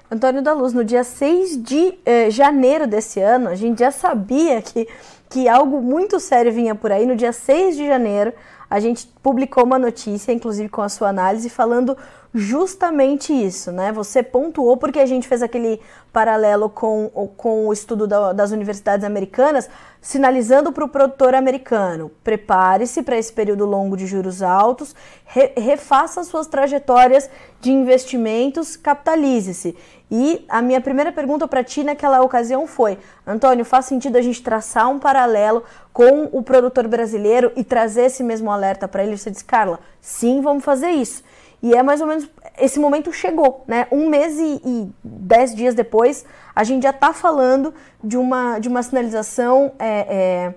Antônio 0.10 0.42
da 0.42 0.54
Luz, 0.54 0.72
no 0.72 0.86
dia 0.86 1.04
6 1.04 1.64
de 1.64 1.98
eh, 2.06 2.30
janeiro 2.30 2.86
desse 2.86 3.20
ano, 3.20 3.50
a 3.50 3.56
gente 3.56 3.80
já 3.80 3.90
sabia 3.90 4.62
que, 4.62 4.88
que 5.30 5.50
algo 5.50 5.82
muito 5.82 6.20
sério 6.20 6.52
vinha 6.52 6.76
por 6.76 6.92
aí. 6.92 7.06
No 7.08 7.16
dia 7.16 7.34
6 7.34 7.76
de 7.76 7.88
janeiro, 7.88 8.32
a 8.70 8.80
gente 8.80 9.08
publicou 9.24 9.64
uma 9.64 9.80
notícia, 9.80 10.32
inclusive 10.32 10.70
com 10.70 10.82
a 10.82 10.90
sua 10.90 11.10
análise, 11.10 11.50
falando 11.50 11.98
justamente 12.38 13.32
isso, 13.32 13.72
né? 13.72 13.94
Você 13.94 14.22
pontuou 14.22 14.76
porque 14.76 15.00
a 15.00 15.06
gente 15.06 15.26
fez 15.26 15.42
aquele 15.42 15.80
paralelo 16.12 16.70
com, 16.70 17.10
com 17.38 17.68
o 17.68 17.72
estudo 17.72 18.06
da, 18.06 18.34
das 18.34 18.52
universidades 18.52 19.06
americanas, 19.06 19.70
sinalizando 20.02 20.74
para 20.74 20.84
o 20.84 20.90
produtor 20.90 21.34
americano: 21.34 22.12
prepare-se 22.26 23.02
para 23.04 23.18
esse 23.18 23.32
período 23.32 23.66
longo 23.66 23.96
de 23.96 24.06
juros 24.06 24.42
altos, 24.42 24.94
re, 25.24 25.54
refaça 25.56 26.26
suas 26.26 26.46
trajetórias 26.46 27.30
de 27.62 27.72
investimentos, 27.72 28.76
capitalize-se. 28.76 29.74
E 30.12 30.46
a 30.50 30.62
minha 30.62 30.82
primeira 30.82 31.14
pergunta 31.14 31.48
para 31.48 31.64
ti 31.64 31.86
naquela 31.86 32.22
ocasião 32.22 32.68
foi: 32.68 32.98
Antônio, 33.26 33.64
faz 33.64 33.86
sentido 33.86 34.18
a 34.18 34.22
gente 34.22 34.44
traçar 34.44 34.90
um 34.90 35.00
paralelo 35.00 35.64
com 35.94 36.28
o 36.34 36.44
produtor 36.44 36.86
brasileiro 36.90 37.54
e 37.56 37.64
trazer 37.64 38.08
esse 38.08 38.22
mesmo 38.22 38.52
alerta 38.52 38.90
para 38.90 39.06
ele? 39.06 39.18
Você 39.18 39.32
disse, 39.32 39.46
Carla, 39.46 39.80
sim, 40.02 40.42
vamos 40.42 40.66
fazer 40.66 40.90
isso. 40.90 41.24
E 41.66 41.74
é 41.74 41.82
mais 41.82 42.00
ou 42.00 42.06
menos 42.06 42.30
esse 42.60 42.80
momento 42.80 43.12
chegou, 43.12 43.64
né? 43.68 43.88
Um 43.92 44.08
mês 44.08 44.38
e, 44.38 44.62
e 44.64 44.88
dez 45.04 45.56
dias 45.56 45.74
depois, 45.74 46.24
a 46.56 46.64
gente 46.64 46.84
já 46.84 46.92
está 46.92 47.12
falando 47.12 47.74
de 48.04 48.18
uma, 48.18 48.60
de 48.60 48.70
uma 48.70 48.84
sinalização 48.84 49.74
é, 49.80 50.06
é, 50.08 50.54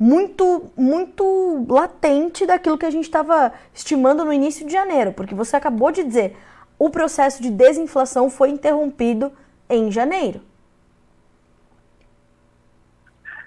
muito, 0.00 0.70
muito 0.74 1.66
latente 1.68 2.46
daquilo 2.46 2.78
que 2.78 2.86
a 2.86 2.90
gente 2.90 3.04
estava 3.04 3.52
estimando 3.74 4.24
no 4.24 4.32
início 4.32 4.66
de 4.66 4.72
janeiro, 4.72 5.12
porque 5.12 5.34
você 5.34 5.54
acabou 5.54 5.92
de 5.92 6.02
dizer, 6.02 6.34
o 6.78 6.88
processo 6.88 7.42
de 7.42 7.50
desinflação 7.50 8.30
foi 8.30 8.48
interrompido 8.48 9.30
em 9.68 9.90
janeiro. 9.92 10.40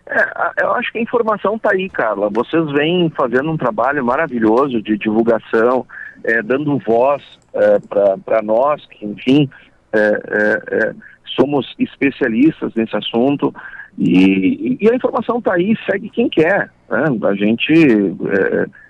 É, 0.06 0.64
eu 0.64 0.74
acho 0.74 0.92
que 0.92 1.00
a 1.00 1.02
informação 1.02 1.56
está 1.56 1.72
aí, 1.72 1.90
Carla. 1.90 2.30
Vocês 2.30 2.72
vêm 2.74 3.10
fazendo 3.18 3.50
um 3.50 3.58
trabalho 3.58 4.06
maravilhoso 4.06 4.84
de 4.84 5.00
divulgação, 5.00 5.88
é, 6.24 6.42
dando 6.42 6.78
voz 6.80 7.24
é, 7.54 7.80
para 8.26 8.42
nós, 8.42 8.86
que, 8.88 9.06
enfim, 9.06 9.50
é, 9.94 10.00
é, 10.00 10.76
é, 10.76 10.96
somos 11.36 11.74
especialistas 11.80 12.74
nesse 12.76 12.96
assunto. 12.96 13.54
E, 13.98 14.78
e 14.80 14.90
a 14.90 14.96
informação 14.96 15.40
está 15.40 15.54
aí, 15.54 15.76
segue 15.90 16.10
quem 16.10 16.30
quer. 16.30 16.72
Né? 16.90 17.06
A 17.24 17.36
gente 17.36 18.16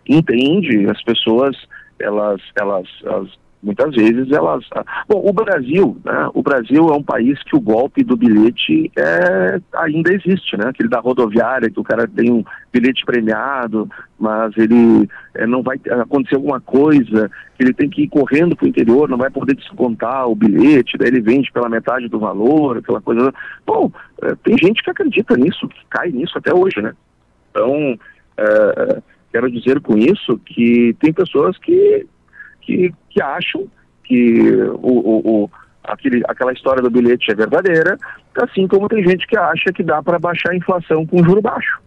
entende, 0.08 0.88
as 0.90 1.02
pessoas 1.04 1.58
elas, 2.02 2.42
elas, 2.60 2.88
elas 3.04 3.30
muitas 3.62 3.94
vezes 3.94 4.32
elas. 4.32 4.66
Ah, 4.76 4.84
bom, 5.08 5.22
o 5.24 5.32
Brasil, 5.32 5.98
né? 6.04 6.30
O 6.34 6.42
Brasil 6.42 6.90
é 6.90 6.94
um 6.94 7.04
país 7.04 7.42
que 7.44 7.56
o 7.56 7.62
golpe 7.62 8.04
do 8.04 8.18
bilhete 8.18 8.92
é, 8.98 9.60
ainda 9.76 10.14
existe, 10.14 10.58
né? 10.58 10.70
Aquele 10.70 10.90
da 10.90 11.00
rodoviária, 11.00 11.70
que 11.70 11.80
o 11.80 11.84
cara 11.84 12.08
tem 12.08 12.32
um 12.32 12.44
bilhete 12.72 13.06
premiado, 13.06 13.90
mas 14.20 14.56
ele 14.58 15.08
é, 15.36 15.46
não 15.46 15.62
vai 15.62 15.80
acontecer 16.02 16.36
alguma 16.36 16.60
coisa, 16.60 17.30
que 17.58 17.64
ele 17.64 17.74
tem 17.74 17.90
que 17.90 18.04
ir 18.04 18.08
correndo 18.08 18.56
para 18.56 18.66
o 18.66 18.70
interior, 18.70 19.10
não 19.10 19.18
vai 19.18 19.30
poder 19.30 19.56
descontar 19.56 20.28
o 20.28 20.36
bilhete, 20.36 20.98
daí 20.98 21.10
ele 21.10 21.22
vende 21.22 21.52
pela 21.52 21.70
metade 21.70 22.08
do 22.08 22.20
valor, 22.20 22.78
aquela 22.78 23.02
coisa. 23.02 23.34
Bom, 23.66 23.92
é, 24.24 24.36
tem 24.44 24.58
gente 24.58 24.84
que 24.84 24.90
acredita 24.90 25.36
nisso, 25.38 25.68
que 25.68 25.86
cai 25.90 26.10
nisso 26.10 26.38
até 26.38 26.54
hoje, 26.54 26.82
né? 26.82 26.94
Então, 27.52 27.98
é, 28.38 29.02
quero 29.32 29.52
dizer 29.52 29.80
com 29.82 29.98
isso 29.98 30.38
que 30.40 30.96
tem 31.00 31.14
pessoas 31.14 31.58
que 31.58 32.08
que, 32.72 32.94
que 33.10 33.22
acham 33.22 33.68
que 34.04 34.54
o, 34.82 34.92
o, 34.92 35.44
o 35.44 35.50
aquele, 35.84 36.22
aquela 36.28 36.54
história 36.54 36.82
do 36.82 36.90
bilhete 36.90 37.32
é 37.32 37.36
verdadeira, 37.36 37.98
assim 38.42 38.68
como 38.68 38.88
tem 38.88 39.04
gente 39.04 39.28
que 39.28 39.38
acha 39.38 39.72
que 39.74 39.84
dá 39.84 40.02
para 40.02 40.20
baixar 40.20 40.52
a 40.52 40.56
inflação 40.56 41.06
com 41.06 41.24
juro 41.24 41.42
baixo. 41.42 41.80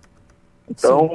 Então, 0.69 1.11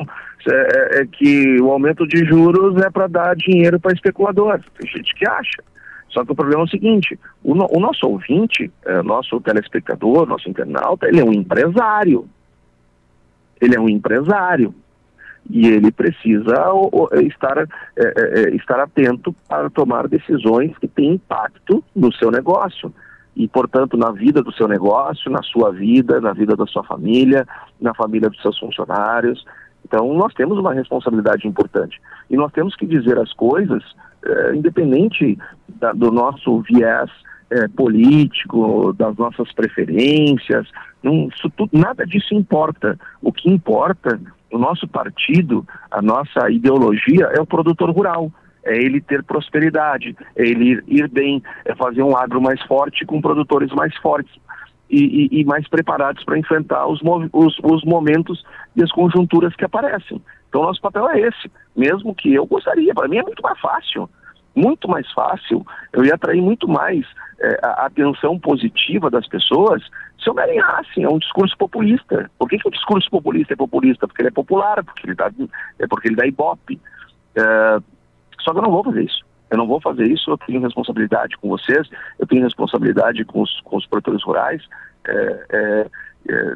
é, 0.47 0.53
é, 0.53 1.01
é, 1.01 1.05
que 1.05 1.60
o 1.62 1.71
aumento 1.71 2.08
de 2.08 2.23
juros 2.25 2.82
é 2.82 2.89
para 2.89 3.08
dar 3.08 3.36
dinheiro 3.36 3.79
para 3.79 3.93
especulador. 3.93 4.60
Tem 4.77 4.89
gente 4.89 5.13
que 5.15 5.27
acha. 5.27 5.63
Só 6.10 6.23
que 6.23 6.32
o 6.32 6.36
problema 6.36 6.62
é 6.62 6.65
o 6.65 6.69
seguinte: 6.69 7.19
o, 7.43 7.55
no, 7.55 7.67
o 7.71 7.79
nosso 7.79 8.08
ouvinte, 8.08 8.71
é, 8.86 9.01
nosso 9.01 9.39
telespectador, 9.41 10.27
nosso 10.27 10.49
internauta, 10.49 11.08
ele 11.08 11.19
é 11.19 11.23
um 11.23 11.34
empresário. 11.34 12.27
Ele 13.60 13.75
é 13.75 13.79
um 13.79 13.89
empresário 13.89 14.73
e 15.49 15.67
ele 15.67 15.91
precisa 15.91 16.53
estar, 17.25 17.57
é, 17.57 17.65
é, 17.97 18.39
é, 18.41 18.55
estar 18.55 18.79
atento 18.79 19.35
para 19.47 19.69
tomar 19.69 20.07
decisões 20.07 20.77
que 20.77 20.88
têm 20.88 21.13
impacto 21.13 21.83
no 21.95 22.13
seu 22.13 22.29
negócio 22.29 22.93
e, 23.35 23.47
portanto, 23.47 23.97
na 23.97 24.12
vida 24.12 24.43
do 24.43 24.53
seu 24.53 24.67
negócio, 24.67 25.31
na 25.31 25.41
sua 25.41 25.71
vida, 25.71 26.21
na 26.21 26.33
vida 26.33 26.55
da 26.55 26.67
sua 26.67 26.83
família, 26.83 27.47
na 27.81 27.93
família 27.93 28.29
dos 28.29 28.41
seus 28.41 28.59
funcionários. 28.59 29.43
Então, 29.83 30.13
nós 30.13 30.33
temos 30.33 30.57
uma 30.59 30.73
responsabilidade 30.73 31.47
importante 31.47 31.99
e 32.29 32.35
nós 32.35 32.51
temos 32.51 32.75
que 32.75 32.85
dizer 32.85 33.17
as 33.17 33.33
coisas, 33.33 33.83
é, 34.23 34.55
independente 34.55 35.38
da, 35.79 35.93
do 35.93 36.12
nosso 36.12 36.62
viés 36.62 37.09
é, 37.49 37.67
político, 37.69 38.93
das 38.93 39.15
nossas 39.17 39.51
preferências, 39.53 40.67
não, 41.01 41.29
tudo, 41.55 41.69
nada 41.71 42.05
disso 42.05 42.35
importa. 42.35 42.99
O 43.21 43.31
que 43.31 43.49
importa 43.49 44.19
o 44.51 44.57
nosso 44.57 44.88
partido, 44.88 45.65
a 45.91 46.01
nossa 46.01 46.49
ideologia 46.49 47.25
é 47.35 47.41
o 47.41 47.45
produtor 47.45 47.89
rural. 47.91 48.31
É 48.63 48.75
ele 48.75 48.99
ter 48.99 49.23
prosperidade, 49.23 50.15
é 50.35 50.43
ele 50.43 50.71
ir, 50.71 50.83
ir 50.88 51.07
bem, 51.07 51.41
é 51.63 51.73
fazer 51.75 52.03
um 52.03 52.15
agro 52.15 52.41
mais 52.41 52.62
forte 52.63 53.05
com 53.05 53.21
produtores 53.21 53.71
mais 53.71 53.95
fortes 53.97 54.33
e, 54.89 55.29
e, 55.31 55.41
e 55.41 55.45
mais 55.45 55.67
preparados 55.67 56.23
para 56.25 56.38
enfrentar 56.38 56.85
os, 56.88 56.99
os, 57.31 57.57
os 57.63 57.83
momentos 57.85 58.43
e 58.75 58.83
as 58.83 58.91
conjunturas 58.91 59.55
que 59.55 59.63
aparecem. 59.63 60.21
Então, 60.49 60.63
nosso 60.63 60.81
papel 60.81 61.07
é 61.09 61.21
esse, 61.21 61.49
mesmo 61.75 62.13
que 62.13 62.33
eu 62.33 62.45
gostaria. 62.45 62.93
Para 62.93 63.07
mim 63.07 63.17
é 63.17 63.23
muito 63.23 63.41
mais 63.41 63.59
fácil, 63.59 64.09
muito 64.55 64.89
mais 64.89 65.09
fácil. 65.13 65.65
Eu 65.93 66.03
ia 66.03 66.15
atrair 66.15 66.41
muito 66.41 66.67
mais 66.67 67.05
é, 67.39 67.59
a 67.63 67.85
atenção 67.85 68.38
positiva 68.39 69.09
das 69.09 69.27
pessoas 69.27 69.81
se 70.21 70.29
alinhasse 70.29 71.03
a 71.03 71.10
um 71.10 71.19
discurso 71.19 71.58
populista. 71.58 72.29
Por 72.38 72.49
que, 72.49 72.58
que 72.58 72.67
o 72.67 72.71
discurso 72.71 73.10
populista 73.10 73.53
é 73.53 73.58
populista? 73.58 74.08
Porque 74.08 74.21
ele 74.21 74.29
é 74.29 74.32
popular, 74.32 74.84
porque 74.84 75.08
ele 75.08 75.15
dá, 75.15 75.32
é 75.79 75.88
porque 75.88 76.08
ele 76.10 76.15
dá 76.15 76.25
ibope. 76.25 76.79
É, 77.36 77.79
só 78.41 78.51
que 78.51 78.60
eu 78.60 78.63
não 78.63 78.71
vou 78.71 78.84
fazer 78.84 79.03
isso. 79.03 79.29
Eu 79.49 79.58
não 79.58 79.67
vou 79.67 79.82
fazer 79.82 80.08
isso, 80.08 80.29
eu 80.29 80.38
tenho 80.38 80.62
responsabilidade 80.62 81.36
com 81.38 81.49
vocês, 81.49 81.89
eu 82.19 82.27
tenho 82.27 82.43
responsabilidade 82.43 83.25
com 83.25 83.41
os, 83.41 83.60
com 83.62 83.77
os 83.77 83.86
produtores 83.88 84.23
rurais, 84.23 84.63
é, 85.08 85.45
é, 85.49 85.88
é, 86.29 86.53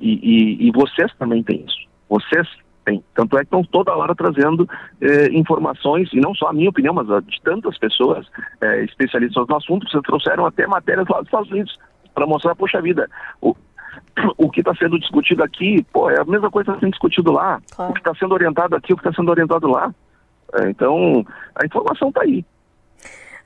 e, 0.00 0.20
e, 0.22 0.68
e, 0.68 0.70
vocês 0.70 1.12
também 1.18 1.42
têm 1.42 1.66
isso. 1.66 1.86
Vocês 2.08 2.48
têm. 2.86 3.04
Tanto 3.14 3.36
é 3.36 3.40
que 3.40 3.46
estão 3.46 3.62
toda 3.64 3.94
hora 3.94 4.14
trazendo 4.14 4.66
é, 5.02 5.26
informações, 5.26 6.10
e 6.14 6.20
não 6.20 6.34
só 6.34 6.48
a 6.48 6.52
minha 6.54 6.70
opinião, 6.70 6.94
mas 6.94 7.10
a 7.10 7.20
de 7.20 7.38
tantas 7.42 7.76
pessoas 7.76 8.26
é, 8.62 8.84
especialistas 8.84 9.46
no 9.46 9.56
assunto, 9.56 9.86
vocês 9.86 10.02
trouxeram 10.02 10.46
até 10.46 10.66
matérias 10.66 11.06
lá 11.08 11.18
dos 11.18 11.26
Estados 11.26 11.50
Unidos 11.50 11.78
para 12.16 12.26
mostrar, 12.26 12.54
poxa 12.54 12.80
vida, 12.80 13.10
o, 13.42 13.54
o 14.38 14.50
que 14.50 14.60
está 14.60 14.74
sendo 14.74 14.98
discutido 14.98 15.44
aqui, 15.44 15.84
pô, 15.92 16.08
é 16.08 16.18
a 16.18 16.24
mesma 16.24 16.50
coisa 16.50 16.64
que 16.64 16.70
está 16.70 16.80
sendo 16.80 16.92
discutido 16.92 17.30
lá. 17.30 17.60
Claro. 17.70 17.90
O 17.90 17.94
que 17.94 18.00
está 18.00 18.14
sendo 18.14 18.32
orientado 18.32 18.74
aqui, 18.74 18.94
o 18.94 18.96
que 18.96 19.06
está 19.06 19.12
sendo 19.14 19.30
orientado 19.30 19.68
lá. 19.68 19.94
É, 20.54 20.70
então, 20.70 21.22
a 21.54 21.66
informação 21.66 22.08
está 22.08 22.22
aí. 22.22 22.42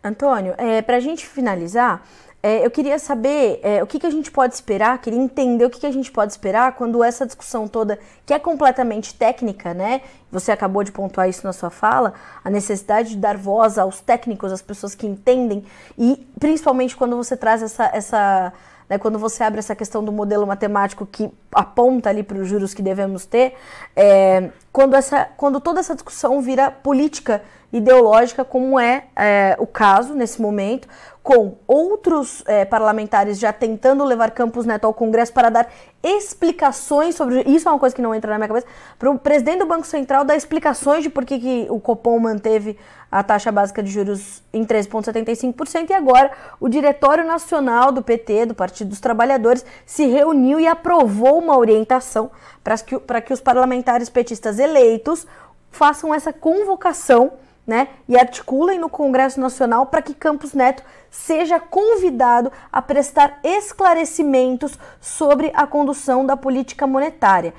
Antônio, 0.04 0.54
é, 0.56 0.80
para 0.80 0.96
a 0.98 1.00
gente 1.00 1.26
finalizar, 1.26 2.00
é, 2.42 2.64
eu 2.64 2.70
queria 2.70 2.98
saber 2.98 3.61
é, 3.62 3.83
o 3.83 3.87
que, 3.87 3.98
que 3.98 4.07
a 4.07 4.11
gente 4.11 4.31
pode 4.31 4.55
esperar, 4.55 4.98
queria 4.98 5.18
entender 5.18 5.64
o 5.64 5.70
que, 5.70 5.81
que 5.81 5.87
a 5.87 5.92
gente 5.92 6.11
pode 6.11 6.33
esperar 6.33 6.74
quando 6.74 7.05
essa 7.05 7.26
discussão 7.26 7.68
toda, 7.68 7.98
que 8.24 8.33
é 8.33 8.38
completamente 8.38 9.14
técnica, 9.14 9.74
né? 9.74 10.00
Você 10.33 10.50
acabou 10.50 10.83
de 10.83 10.90
pontuar 10.90 11.29
isso 11.29 11.46
na 11.46 11.53
sua 11.53 11.68
fala, 11.68 12.14
a 12.42 12.48
necessidade 12.48 13.11
de 13.11 13.16
dar 13.16 13.37
voz 13.37 13.76
aos 13.76 14.00
técnicos, 14.00 14.53
às 14.53 14.62
pessoas 14.62 14.94
que 14.94 15.07
entendem, 15.07 15.64
e 15.98 16.26
principalmente 16.38 16.96
quando 16.96 17.14
você 17.14 17.37
traz 17.37 17.62
essa, 17.62 17.90
essa 17.92 18.53
né, 18.88 18.98
quando 18.98 19.18
você 19.18 19.44
abre 19.44 19.61
essa 19.61 19.76
questão 19.76 20.03
do 20.03 20.11
modelo 20.11 20.46
matemático 20.46 21.07
que 21.07 21.31
aponta 21.53 22.09
ali 22.09 22.22
para 22.22 22.38
os 22.38 22.48
juros 22.48 22.74
que 22.74 22.83
devemos 22.83 23.24
ter, 23.26 23.55
é, 23.94 24.50
quando, 24.72 24.94
essa, 24.94 25.26
quando 25.37 25.61
toda 25.61 25.79
essa 25.79 25.94
discussão 25.94 26.40
vira 26.40 26.70
política 26.70 27.42
ideológica, 27.72 28.44
como 28.44 28.78
é, 28.78 29.04
é 29.16 29.56
o 29.59 29.66
caso 29.66 30.14
nesse 30.14 30.40
momento, 30.40 30.88
com 31.22 31.56
outros 31.66 32.42
é, 32.46 32.64
parlamentares 32.64 33.38
já 33.38 33.52
tentando 33.52 34.02
levar 34.04 34.30
Campos 34.30 34.64
Neto 34.64 34.87
ao 34.87 34.94
Congresso 34.94 35.33
para 35.33 35.50
dar 35.50 35.70
explicações 36.02 37.14
sobre. 37.14 37.42
Isso 37.42 37.68
é 37.68 37.72
uma 37.72 37.78
coisa 37.78 37.94
que 37.94 38.00
não 38.00 38.14
entra 38.14 38.30
na 38.30 38.38
minha 38.38 38.48
cabeça. 38.48 38.66
Para 38.98 39.11
o 39.11 39.18
presidente 39.18 39.59
do 39.59 39.66
Banco 39.66 39.87
Central 39.87 40.24
dar 40.24 40.37
explicações 40.37 41.02
de 41.02 41.11
por 41.11 41.24
que, 41.24 41.38
que 41.38 41.66
o 41.68 41.78
Copom 41.78 42.18
manteve 42.18 42.76
a 43.12 43.22
taxa 43.22 43.52
básica 43.52 43.83
de 43.83 43.90
juros 43.90 44.42
em 44.52 44.64
13,75%. 44.64 45.90
E 45.90 45.92
agora 45.92 46.30
o 46.59 46.68
Diretório 46.68 47.24
Nacional 47.24 47.92
do 47.92 48.02
PT, 48.02 48.46
do 48.46 48.54
Partido 48.54 48.88
dos 48.88 49.00
Trabalhadores, 49.00 49.64
se 49.85 50.06
reuniu 50.06 50.59
e 50.59 50.66
aprovou 50.66 51.38
uma 51.38 51.59
orientação 51.59 52.30
para 52.64 52.78
que, 52.78 52.98
para 52.98 53.20
que 53.20 53.33
os 53.33 53.40
parlamentares 53.40 54.09
petistas 54.09 54.59
eleitos 54.59 55.26
façam 55.70 56.14
essa 56.14 56.33
convocação 56.33 57.33
né, 57.66 57.88
e 58.09 58.16
articulem 58.16 58.79
no 58.79 58.88
Congresso 58.88 59.40
Nacional 59.40 59.87
para 59.87 60.03
que 60.03 60.14
Campos 60.14 60.55
Neto 60.55 60.83
seja 61.11 61.61
convidado 61.61 62.51
a 62.73 62.81
prestar 62.81 63.38
esclarecimentos 63.44 64.79
sobre 65.01 65.53
a 65.55 65.66
condução 65.66 66.25
da 66.25 66.37
política 66.37 66.87
monetária. 66.87 67.53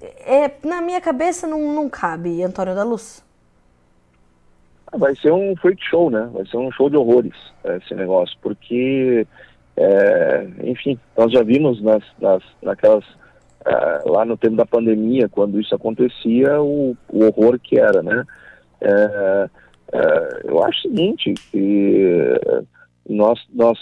É, 0.00 0.50
na 0.64 0.80
minha 0.80 1.00
cabeça 1.00 1.46
não, 1.46 1.74
não 1.74 1.88
cabe, 1.88 2.42
Antônio 2.42 2.74
da 2.74 2.84
Luz. 2.84 3.24
Vai 4.96 5.14
ser 5.16 5.32
um 5.32 5.54
freak 5.56 5.82
show, 5.84 6.08
né? 6.10 6.28
Vai 6.32 6.46
ser 6.46 6.56
um 6.56 6.70
show 6.72 6.88
de 6.88 6.96
horrores 6.96 7.34
esse 7.64 7.94
negócio, 7.94 8.36
porque, 8.40 9.26
é, 9.76 10.48
enfim, 10.64 10.98
nós 11.16 11.30
já 11.32 11.42
vimos 11.42 11.82
nas, 11.82 12.02
nas 12.20 12.42
naquelas 12.62 13.04
é, 13.66 14.02
lá 14.08 14.24
no 14.24 14.36
tempo 14.36 14.56
da 14.56 14.64
pandemia, 14.64 15.28
quando 15.28 15.60
isso 15.60 15.74
acontecia, 15.74 16.60
o, 16.60 16.96
o 17.08 17.24
horror 17.24 17.58
que 17.58 17.78
era, 17.78 18.02
né? 18.02 18.24
É, 18.80 19.50
é, 19.92 20.40
eu 20.44 20.62
acho 20.62 20.78
o 20.78 20.82
seguinte, 20.82 21.34
que 21.50 22.40
nós, 23.08 23.40
nós, 23.52 23.78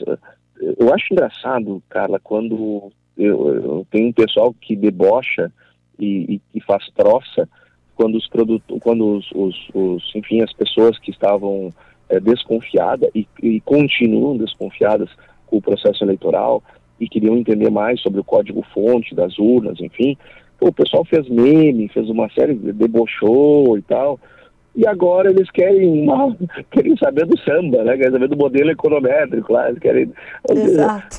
eu 0.78 0.94
acho 0.94 1.12
engraçado, 1.12 1.82
Carla, 1.88 2.20
quando 2.22 2.92
eu, 3.16 3.54
eu 3.54 3.86
tenho 3.90 4.08
um 4.08 4.12
pessoal 4.12 4.54
que 4.60 4.76
debocha 4.76 5.52
e, 5.98 6.36
e, 6.36 6.40
e 6.54 6.60
faz 6.60 6.88
troça 6.94 7.48
quando 7.94 8.16
os 8.16 8.28
produtos, 8.28 8.78
quando 8.82 9.16
os, 9.16 9.30
os, 9.32 9.68
os, 9.74 10.14
enfim, 10.14 10.42
as 10.42 10.52
pessoas 10.52 10.98
que 10.98 11.10
estavam 11.10 11.72
é, 12.08 12.20
desconfiadas 12.20 13.10
e, 13.14 13.26
e 13.42 13.60
continuam 13.62 14.36
desconfiadas 14.36 15.08
com 15.46 15.56
o 15.56 15.62
processo 15.62 16.04
eleitoral 16.04 16.62
e 17.00 17.08
queriam 17.08 17.36
entender 17.36 17.70
mais 17.70 18.00
sobre 18.00 18.20
o 18.20 18.24
código-fonte 18.24 19.14
das 19.14 19.38
urnas, 19.38 19.80
enfim. 19.80 20.16
O 20.60 20.72
pessoal 20.72 21.04
fez 21.04 21.28
meme, 21.28 21.88
fez 21.88 22.08
uma 22.08 22.28
série, 22.30 22.54
debochou 22.54 23.76
e 23.76 23.82
tal 23.82 24.20
e 24.76 24.86
agora 24.86 25.30
eles 25.30 25.50
querem, 25.50 26.02
uma, 26.02 26.36
querem 26.70 26.96
saber 26.98 27.26
do 27.26 27.38
samba, 27.40 27.82
né? 27.82 27.96
Querem 27.96 28.12
saber 28.12 28.28
do 28.28 28.36
modelo 28.36 28.70
econométrico 28.70 29.52
lá, 29.52 29.68
eles 29.68 29.78
querem. 29.80 30.12
Exato. 30.50 31.18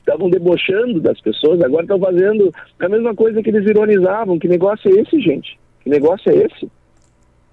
estavam 0.00 0.28
debochando 0.28 1.00
das 1.00 1.20
pessoas, 1.20 1.62
agora 1.62 1.82
estão 1.82 1.98
fazendo 2.00 2.52
a 2.80 2.88
mesma 2.88 3.14
coisa 3.14 3.42
que 3.42 3.50
eles 3.50 3.64
ironizavam. 3.68 4.38
Que 4.38 4.48
negócio 4.48 4.90
é 4.90 5.00
esse, 5.00 5.20
gente? 5.20 5.58
Que 5.80 5.88
negócio 5.88 6.30
é 6.30 6.36
esse? 6.44 6.68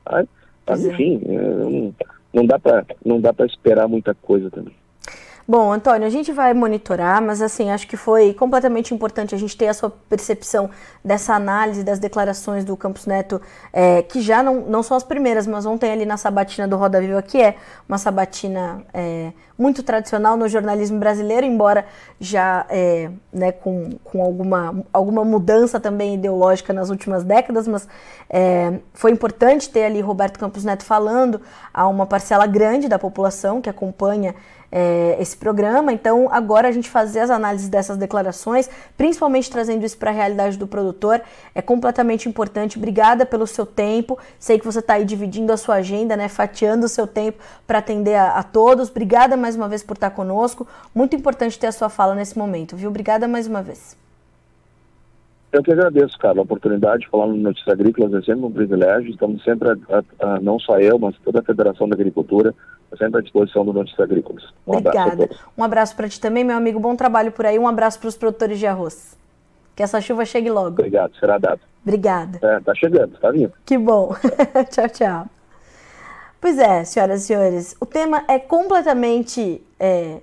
Ah, 0.05 0.23
enfim, 0.71 1.21
é. 1.25 1.37
não, 1.37 1.93
não 3.05 3.21
dá 3.21 3.33
para 3.33 3.45
esperar 3.45 3.87
muita 3.87 4.15
coisa 4.15 4.49
também. 4.49 4.73
Bom, 5.47 5.71
Antônio, 5.71 6.07
a 6.07 6.09
gente 6.09 6.31
vai 6.31 6.55
monitorar, 6.55 7.21
mas 7.21 7.39
assim, 7.39 7.69
acho 7.69 7.87
que 7.87 7.95
foi 7.95 8.33
completamente 8.33 8.95
importante 8.95 9.35
a 9.35 9.37
gente 9.37 9.55
ter 9.55 9.67
a 9.67 9.75
sua 9.75 9.91
percepção 9.91 10.71
dessa 11.03 11.35
análise 11.35 11.83
das 11.83 11.99
declarações 11.99 12.65
do 12.65 12.75
Campos 12.75 13.05
Neto, 13.05 13.39
é, 13.71 14.01
que 14.01 14.21
já 14.21 14.41
não, 14.41 14.61
não 14.61 14.81
são 14.81 14.97
as 14.97 15.03
primeiras, 15.03 15.45
mas 15.45 15.67
ontem 15.67 15.91
ali 15.91 16.03
na 16.03 16.17
sabatina 16.17 16.67
do 16.67 16.75
Roda 16.75 16.99
Viva, 16.99 17.21
que 17.21 17.39
é 17.39 17.57
uma 17.87 17.99
sabatina 17.99 18.83
é, 18.91 19.33
muito 19.55 19.83
tradicional 19.83 20.35
no 20.35 20.47
jornalismo 20.47 20.97
brasileiro, 20.97 21.45
embora 21.45 21.85
já 22.19 22.65
é, 22.67 23.11
né, 23.31 23.51
com, 23.51 23.91
com 24.03 24.23
alguma, 24.23 24.83
alguma 24.91 25.23
mudança 25.23 25.79
também 25.79 26.15
ideológica 26.15 26.73
nas 26.73 26.89
últimas 26.89 27.23
décadas, 27.23 27.67
mas 27.67 27.87
é, 28.27 28.79
foi 28.95 29.11
importante 29.11 29.69
ter 29.69 29.85
ali 29.85 30.01
Roberto 30.01 30.39
Campos 30.39 30.63
Neto 30.63 30.83
falando 30.83 31.39
a 31.71 31.87
uma 31.87 32.07
parcela 32.07 32.47
grande 32.47 32.87
da 32.87 32.97
população 32.97 33.61
que 33.61 33.69
acompanha 33.69 34.33
é, 34.77 35.15
esse 35.21 35.37
programa. 35.37 35.93
Então, 35.93 36.27
agora 36.29 36.67
a 36.67 36.71
gente 36.71 36.89
fazer 36.89 37.21
as 37.21 37.29
análises 37.29 37.69
dessas 37.69 37.95
declarações, 37.95 38.69
principalmente 38.97 39.49
trazendo 39.49 39.85
isso 39.85 39.97
para 39.97 40.11
a 40.11 40.13
realidade 40.13 40.57
do 40.57 40.67
produtor, 40.67 41.21
é 41.53 41.61
completamente 41.61 42.27
importante. 42.27 42.77
Obrigada 42.77 43.25
pelo 43.25 43.47
seu 43.47 43.65
tempo. 43.65 44.19
Sei 44.37 44.59
que 44.59 44.65
você 44.65 44.79
está 44.79 44.95
aí 44.95 45.05
dividindo 45.05 45.53
a 45.53 45.57
sua 45.57 45.75
agenda, 45.75 46.17
né, 46.17 46.27
fatiando 46.27 46.87
o 46.87 46.89
seu 46.89 47.07
tempo 47.07 47.41
para 47.65 47.79
atender 47.79 48.15
a, 48.15 48.31
a, 48.31 48.43
todos. 48.43 48.89
Obrigada 48.89 49.37
mais 49.37 49.55
uma 49.55 49.69
vez 49.69 49.81
por 49.81 49.93
estar 49.93 50.09
conosco. 50.09 50.67
Muito 50.93 51.15
importante 51.15 51.57
ter 51.57 51.67
a 51.67 51.71
sua 51.71 51.87
fala 51.87 52.13
nesse 52.13 52.37
momento, 52.37 52.75
viu? 52.75 52.89
Obrigada 52.89 53.29
mais 53.29 53.47
uma 53.47 53.61
vez. 53.61 54.04
Eu 55.55 55.63
que 55.63 55.71
agradeço, 55.71 56.19
cara, 56.19 56.37
a 56.37 56.41
oportunidade 56.41 57.03
de 57.03 57.09
falar 57.09 57.27
no 57.27 57.37
Notícias 57.37 57.69
Agrícolas 57.69 58.13
é 58.13 58.21
sempre 58.25 58.45
um 58.45 58.51
privilégio. 58.51 59.09
Estamos 59.09 59.41
sempre, 59.41 59.69
a, 59.69 59.75
a, 59.89 60.35
a, 60.35 60.39
não 60.41 60.59
só 60.59 60.77
eu, 60.79 60.99
mas 60.99 61.15
toda 61.23 61.39
a 61.39 61.43
Federação 61.43 61.87
da 61.87 61.95
Agricultura, 61.95 62.53
sempre 62.97 63.19
à 63.19 63.23
disposição 63.23 63.63
do 63.63 63.71
Notícias 63.71 64.01
Agrícolas. 64.01 64.43
Um 64.67 64.75
Obrigada. 64.75 65.23
Abraço 65.23 65.49
um 65.57 65.63
abraço 65.63 65.95
para 65.95 66.09
ti 66.09 66.19
também, 66.19 66.43
meu 66.43 66.57
amigo. 66.57 66.77
Bom 66.77 66.93
trabalho 66.97 67.31
por 67.31 67.45
aí. 67.45 67.57
Um 67.57 67.69
abraço 67.69 67.97
para 68.01 68.09
os 68.09 68.17
produtores 68.17 68.59
de 68.59 68.67
arroz. 68.67 69.17
Que 69.73 69.81
essa 69.81 70.01
chuva 70.01 70.25
chegue 70.25 70.49
logo. 70.49 70.71
Obrigado, 70.71 71.15
será 71.17 71.37
dado. 71.37 71.61
Obrigada. 71.83 72.37
É, 72.41 72.59
tá 72.59 72.75
chegando, 72.75 73.17
tá 73.17 73.31
vindo. 73.31 73.53
Que 73.65 73.77
bom. 73.77 74.13
tchau, 74.69 74.89
tchau. 74.89 75.25
Pois 76.41 76.59
é, 76.59 76.83
senhoras 76.83 77.21
e 77.21 77.27
senhores, 77.27 77.77
o 77.79 77.85
tema 77.85 78.25
é 78.27 78.37
completamente 78.39 79.61
é, 79.79 80.17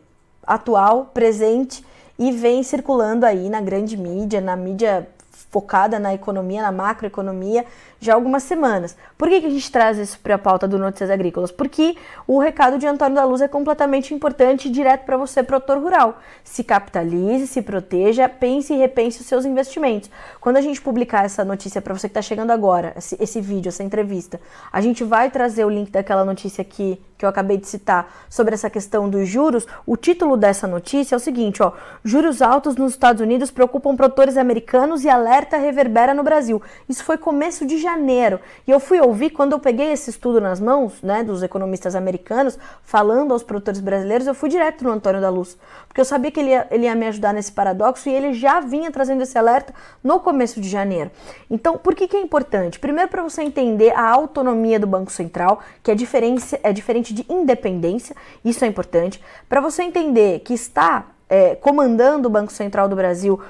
atual, 0.47 1.07
presente 1.14 1.83
e 2.18 2.30
vem 2.33 2.62
circulando 2.62 3.24
aí 3.24 3.49
na 3.49 3.62
grande 3.62 3.97
mídia, 3.97 4.39
na 4.39 4.55
mídia 4.55 5.09
focada 5.53 5.98
na 5.98 6.14
economia, 6.14 6.62
na 6.62 6.72
macroeconomia, 6.72 7.64
já 8.03 8.12
há 8.12 8.16
algumas 8.16 8.42
semanas. 8.42 8.96
Por 9.16 9.28
que, 9.28 9.40
que 9.40 9.46
a 9.46 9.50
gente 9.50 9.70
traz 9.70 9.96
isso 9.96 10.18
para 10.18 10.34
a 10.34 10.38
pauta 10.38 10.66
do 10.66 10.76
Notícias 10.76 11.09
Agrícolas? 11.09 11.53
Porque 11.53 11.96
o 12.26 12.40
recado 12.40 12.76
de 12.76 12.84
Antônio 12.84 13.14
da 13.14 13.24
Luz 13.24 13.40
é 13.40 13.46
completamente 13.46 14.12
importante 14.12 14.66
e 14.66 14.72
direto 14.72 15.05
para 15.05 15.16
você, 15.16 15.40
produtor 15.40 15.78
rural. 15.78 16.18
Se 16.42 16.64
capitalize, 16.64 17.46
se 17.46 17.62
proteja, 17.62 18.28
pense 18.28 18.74
e 18.74 18.76
repense 18.76 19.20
os 19.20 19.26
seus 19.26 19.44
investimentos. 19.44 20.11
Quando 20.40 20.57
a 20.57 20.61
gente 20.61 20.80
publicar 20.80 21.24
essa 21.24 21.44
notícia 21.44 21.80
para 21.80 21.94
você 21.94 22.09
que 22.09 22.11
está 22.11 22.22
chegando 22.22 22.50
agora, 22.50 22.92
esse, 22.96 23.16
esse 23.20 23.40
vídeo, 23.40 23.68
essa 23.68 23.84
entrevista, 23.84 24.40
a 24.72 24.80
gente 24.80 25.05
vai 25.05 25.30
trazer 25.30 25.64
o 25.64 25.70
link 25.70 25.92
daquela 25.92 26.24
notícia 26.24 26.62
aqui 26.62 27.00
que 27.16 27.24
eu 27.24 27.30
acabei 27.30 27.57
de 27.57 27.68
citar 27.68 28.12
sobre 28.28 28.53
essa 28.53 28.68
questão 28.68 29.09
dos 29.09 29.28
juros. 29.28 29.64
O 29.86 29.96
título 29.96 30.36
dessa 30.36 30.66
notícia 30.66 31.14
é 31.14 31.16
o 31.16 31.20
seguinte, 31.20 31.62
ó: 31.62 31.70
Juros 32.03 32.42
altos 32.42 32.74
nos 32.74 32.94
Estados 32.94 33.22
Unidos 33.22 33.48
preocupam 33.48 33.94
produtores 33.94 34.36
americanos 34.36 35.05
e 35.05 35.09
alerta 35.09 35.57
reverbera 35.57 36.14
no 36.14 36.24
Brasil. 36.24 36.61
Isso 36.88 37.05
foi 37.05 37.16
começo 37.16 37.64
de 37.64 37.78
janeiro. 37.78 37.91
E 38.66 38.70
eu 38.70 38.80
fui 38.80 39.01
ouvir, 39.01 39.30
quando 39.30 39.53
eu 39.53 39.59
peguei 39.59 39.93
esse 39.93 40.11
estudo 40.11 40.40
nas 40.40 40.61
mãos, 40.61 41.03
né, 41.03 41.22
dos 41.22 41.43
economistas 41.43 41.95
americanos, 41.95 42.59
falando 42.82 43.32
aos 43.32 43.43
produtores 43.43 43.80
brasileiros, 43.80 44.26
eu 44.26 44.34
fui 44.34 44.49
direto 44.49 44.84
no 44.84 44.90
Antônio 44.90 45.20
da 45.20 45.30
Luz. 45.30 45.57
Porque 45.88 46.01
eu 46.01 46.05
sabia 46.05 46.30
que 46.30 46.40
ele 46.40 46.51
ia, 46.51 46.66
ele 46.70 46.84
ia 46.84 46.95
me 46.95 47.07
ajudar 47.07 47.32
nesse 47.32 47.53
paradoxo 47.53 48.09
e 48.09 48.12
ele 48.12 48.32
já 48.32 48.61
vinha 48.61 48.90
trazendo 48.90 49.22
esse 49.22 49.36
alerta 49.36 49.74
no 50.03 50.20
começo 50.20 50.61
de 50.61 50.68
janeiro. 50.68 51.11
Então, 51.51 51.76
por 51.76 51.95
que, 51.95 52.09
que 52.09 52.16
é 52.16 52.20
importante? 52.20 52.78
Primeiro, 52.78 53.11
para 53.11 53.22
você 53.22 53.43
entender 53.43 53.93
a 53.95 54.09
autonomia 54.09 54.78
do 54.78 54.86
Banco 54.86 55.11
Central, 55.11 55.61
que 55.82 55.90
é, 55.90 55.95
diferente, 55.95 56.59
é 56.62 56.72
diferente 56.72 57.12
de 57.12 57.26
independência, 57.28 58.16
isso 58.45 58.64
é 58.64 58.68
importante. 58.68 59.22
Para 59.49 59.61
você 59.61 59.82
entender 59.82 60.40
que 60.40 60.55
está 60.55 61.07
é, 61.28 61.55
comandando 61.55 62.28
o 62.28 62.30
Banco 62.30 62.53
Central 62.53 62.88
do 62.88 62.97
Brasil 62.97 63.40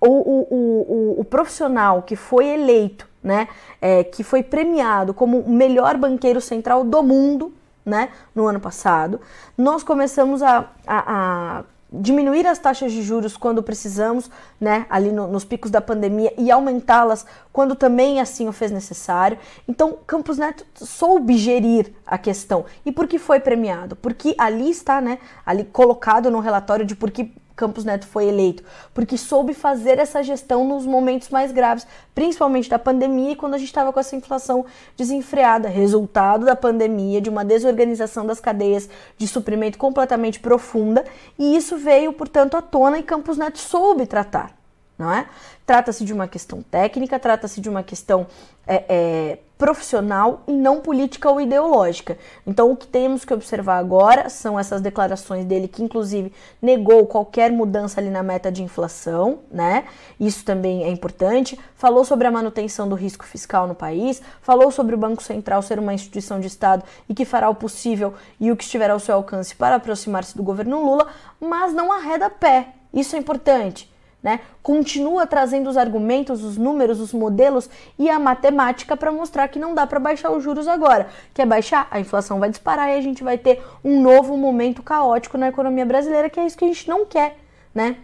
o, 0.00 0.08
o, 0.08 0.46
o, 0.50 1.20
o 1.20 1.24
profissional 1.24 2.02
que 2.02 2.16
foi 2.16 2.46
eleito, 2.46 3.06
né, 3.22 3.48
é, 3.80 4.02
que 4.04 4.22
foi 4.22 4.42
premiado 4.42 5.12
como 5.12 5.40
o 5.40 5.50
melhor 5.50 5.96
banqueiro 5.96 6.40
central 6.40 6.84
do 6.84 7.02
mundo, 7.02 7.52
né, 7.84 8.10
no 8.34 8.46
ano 8.46 8.60
passado, 8.60 9.20
nós 9.56 9.82
começamos 9.82 10.42
a, 10.42 10.70
a, 10.86 11.58
a 11.58 11.64
diminuir 11.92 12.46
as 12.46 12.58
taxas 12.58 12.92
de 12.92 13.02
juros 13.02 13.36
quando 13.36 13.62
precisamos, 13.62 14.30
né, 14.60 14.86
ali 14.88 15.10
no, 15.10 15.26
nos 15.26 15.44
picos 15.44 15.70
da 15.70 15.80
pandemia 15.80 16.32
e 16.38 16.50
aumentá-las 16.50 17.26
quando 17.52 17.74
também 17.74 18.20
assim 18.20 18.48
o 18.48 18.52
fez 18.52 18.70
necessário. 18.70 19.38
Então, 19.66 19.98
Campos 20.06 20.38
Neto 20.38 20.64
soube 20.74 21.36
gerir 21.36 21.92
a 22.06 22.16
questão. 22.16 22.64
E 22.86 22.92
por 22.92 23.08
que 23.08 23.18
foi 23.18 23.40
premiado? 23.40 23.96
Porque 23.96 24.34
ali 24.38 24.70
está, 24.70 25.00
né, 25.00 25.18
ali 25.44 25.64
colocado 25.64 26.30
no 26.30 26.38
relatório 26.38 26.86
de 26.86 26.94
por 26.94 27.10
que 27.10 27.32
Campos 27.60 27.84
Neto 27.84 28.06
foi 28.06 28.24
eleito, 28.26 28.64
porque 28.94 29.18
soube 29.18 29.52
fazer 29.52 29.98
essa 29.98 30.22
gestão 30.22 30.66
nos 30.66 30.86
momentos 30.86 31.28
mais 31.28 31.52
graves, 31.52 31.86
principalmente 32.14 32.70
da 32.70 32.78
pandemia 32.78 33.32
e 33.32 33.36
quando 33.36 33.52
a 33.52 33.58
gente 33.58 33.68
estava 33.68 33.92
com 33.92 34.00
essa 34.00 34.16
inflação 34.16 34.64
desenfreada, 34.96 35.68
resultado 35.68 36.46
da 36.46 36.56
pandemia, 36.56 37.20
de 37.20 37.28
uma 37.28 37.44
desorganização 37.44 38.24
das 38.24 38.40
cadeias 38.40 38.88
de 39.18 39.28
suprimento 39.28 39.76
completamente 39.76 40.40
profunda, 40.40 41.04
e 41.38 41.54
isso 41.54 41.76
veio, 41.76 42.14
portanto, 42.14 42.56
à 42.56 42.62
tona 42.62 42.98
e 42.98 43.02
Campos 43.02 43.36
Neto 43.36 43.58
soube 43.58 44.06
tratar 44.06 44.59
não 45.00 45.10
é? 45.10 45.26
Trata-se 45.64 46.04
de 46.04 46.12
uma 46.12 46.28
questão 46.28 46.62
técnica, 46.62 47.18
trata-se 47.18 47.58
de 47.58 47.70
uma 47.70 47.82
questão 47.82 48.26
é, 48.66 48.84
é, 48.86 49.38
profissional 49.56 50.42
e 50.46 50.52
não 50.52 50.80
política 50.80 51.30
ou 51.30 51.40
ideológica. 51.40 52.18
Então, 52.46 52.70
o 52.70 52.76
que 52.76 52.86
temos 52.86 53.24
que 53.24 53.32
observar 53.32 53.78
agora 53.78 54.28
são 54.28 54.60
essas 54.60 54.82
declarações 54.82 55.46
dele, 55.46 55.68
que 55.68 55.82
inclusive 55.82 56.32
negou 56.60 57.06
qualquer 57.06 57.50
mudança 57.50 57.98
ali 57.98 58.10
na 58.10 58.22
meta 58.22 58.52
de 58.52 58.62
inflação, 58.62 59.38
né? 59.50 59.84
Isso 60.18 60.44
também 60.44 60.84
é 60.84 60.90
importante. 60.90 61.58
Falou 61.74 62.04
sobre 62.04 62.26
a 62.26 62.30
manutenção 62.30 62.86
do 62.86 62.94
risco 62.94 63.24
fiscal 63.24 63.66
no 63.66 63.74
país, 63.74 64.20
falou 64.42 64.70
sobre 64.70 64.94
o 64.94 64.98
Banco 64.98 65.22
Central 65.22 65.62
ser 65.62 65.78
uma 65.78 65.94
instituição 65.94 66.40
de 66.40 66.46
Estado 66.46 66.84
e 67.08 67.14
que 67.14 67.24
fará 67.24 67.48
o 67.48 67.54
possível 67.54 68.12
e 68.38 68.52
o 68.52 68.56
que 68.56 68.64
estiver 68.64 68.90
ao 68.90 69.00
seu 69.00 69.14
alcance 69.14 69.54
para 69.54 69.76
aproximar-se 69.76 70.36
do 70.36 70.42
governo 70.42 70.84
Lula, 70.84 71.06
mas 71.40 71.72
não 71.72 71.90
arreda 71.90 72.28
pé. 72.28 72.68
Isso 72.92 73.16
é 73.16 73.18
importante 73.18 73.89
né? 74.22 74.40
Continua 74.62 75.26
trazendo 75.26 75.70
os 75.70 75.76
argumentos, 75.76 76.44
os 76.44 76.56
números, 76.56 77.00
os 77.00 77.12
modelos 77.12 77.70
e 77.98 78.10
a 78.10 78.18
matemática 78.18 78.96
para 78.96 79.10
mostrar 79.10 79.48
que 79.48 79.58
não 79.58 79.74
dá 79.74 79.86
para 79.86 79.98
baixar 79.98 80.30
os 80.30 80.42
juros 80.42 80.68
agora. 80.68 81.08
Quer 81.32 81.46
baixar? 81.46 81.88
A 81.90 81.98
inflação 81.98 82.38
vai 82.38 82.50
disparar 82.50 82.90
e 82.90 82.94
a 82.94 83.00
gente 83.00 83.24
vai 83.24 83.38
ter 83.38 83.62
um 83.84 84.00
novo 84.00 84.36
momento 84.36 84.82
caótico 84.82 85.38
na 85.38 85.48
economia 85.48 85.86
brasileira, 85.86 86.28
que 86.28 86.38
é 86.38 86.46
isso 86.46 86.56
que 86.56 86.64
a 86.64 86.68
gente 86.68 86.88
não 86.88 87.06
quer, 87.06 87.36
né? 87.74 87.96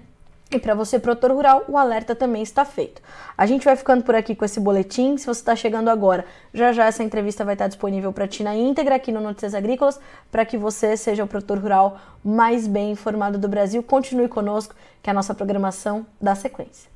E 0.49 0.61
para 0.61 0.75
você, 0.75 0.99
produtor 1.01 1.33
rural, 1.33 1.65
o 1.67 1.77
alerta 1.77 2.15
também 2.15 2.41
está 2.41 2.65
feito. 2.65 3.03
A 3.37 3.47
gente 3.47 3.65
vai 3.65 3.75
ficando 3.75 4.05
por 4.05 4.15
aqui 4.15 4.35
com 4.35 4.45
esse 4.45 4.61
boletim. 4.61 5.17
Se 5.17 5.27
você 5.27 5.41
está 5.41 5.57
chegando 5.57 5.89
agora, 5.89 6.25
já 6.55 6.73
já 6.73 6.87
essa 6.87 7.03
entrevista 7.03 7.45
vai 7.45 7.55
estar 7.55 7.67
disponível 7.67 8.13
para 8.13 8.29
ti 8.29 8.45
na 8.45 8.55
íntegra 8.55 8.95
aqui 8.95 9.11
no 9.11 9.21
Notícias 9.21 9.55
Agrícolas, 9.55 9.99
para 10.31 10.45
que 10.45 10.57
você 10.57 10.97
seja 10.97 11.25
o 11.25 11.27
produtor 11.27 11.59
rural 11.59 11.99
mais 12.25 12.69
bem 12.69 12.93
informado 12.93 13.39
do 13.39 13.49
Brasil. 13.49 13.83
Continue 13.83 14.29
conosco, 14.29 14.75
que 15.03 15.11
a 15.11 15.15
nossa 15.15 15.35
programação 15.35 16.07
dá 16.21 16.37
sequência. 16.37 16.96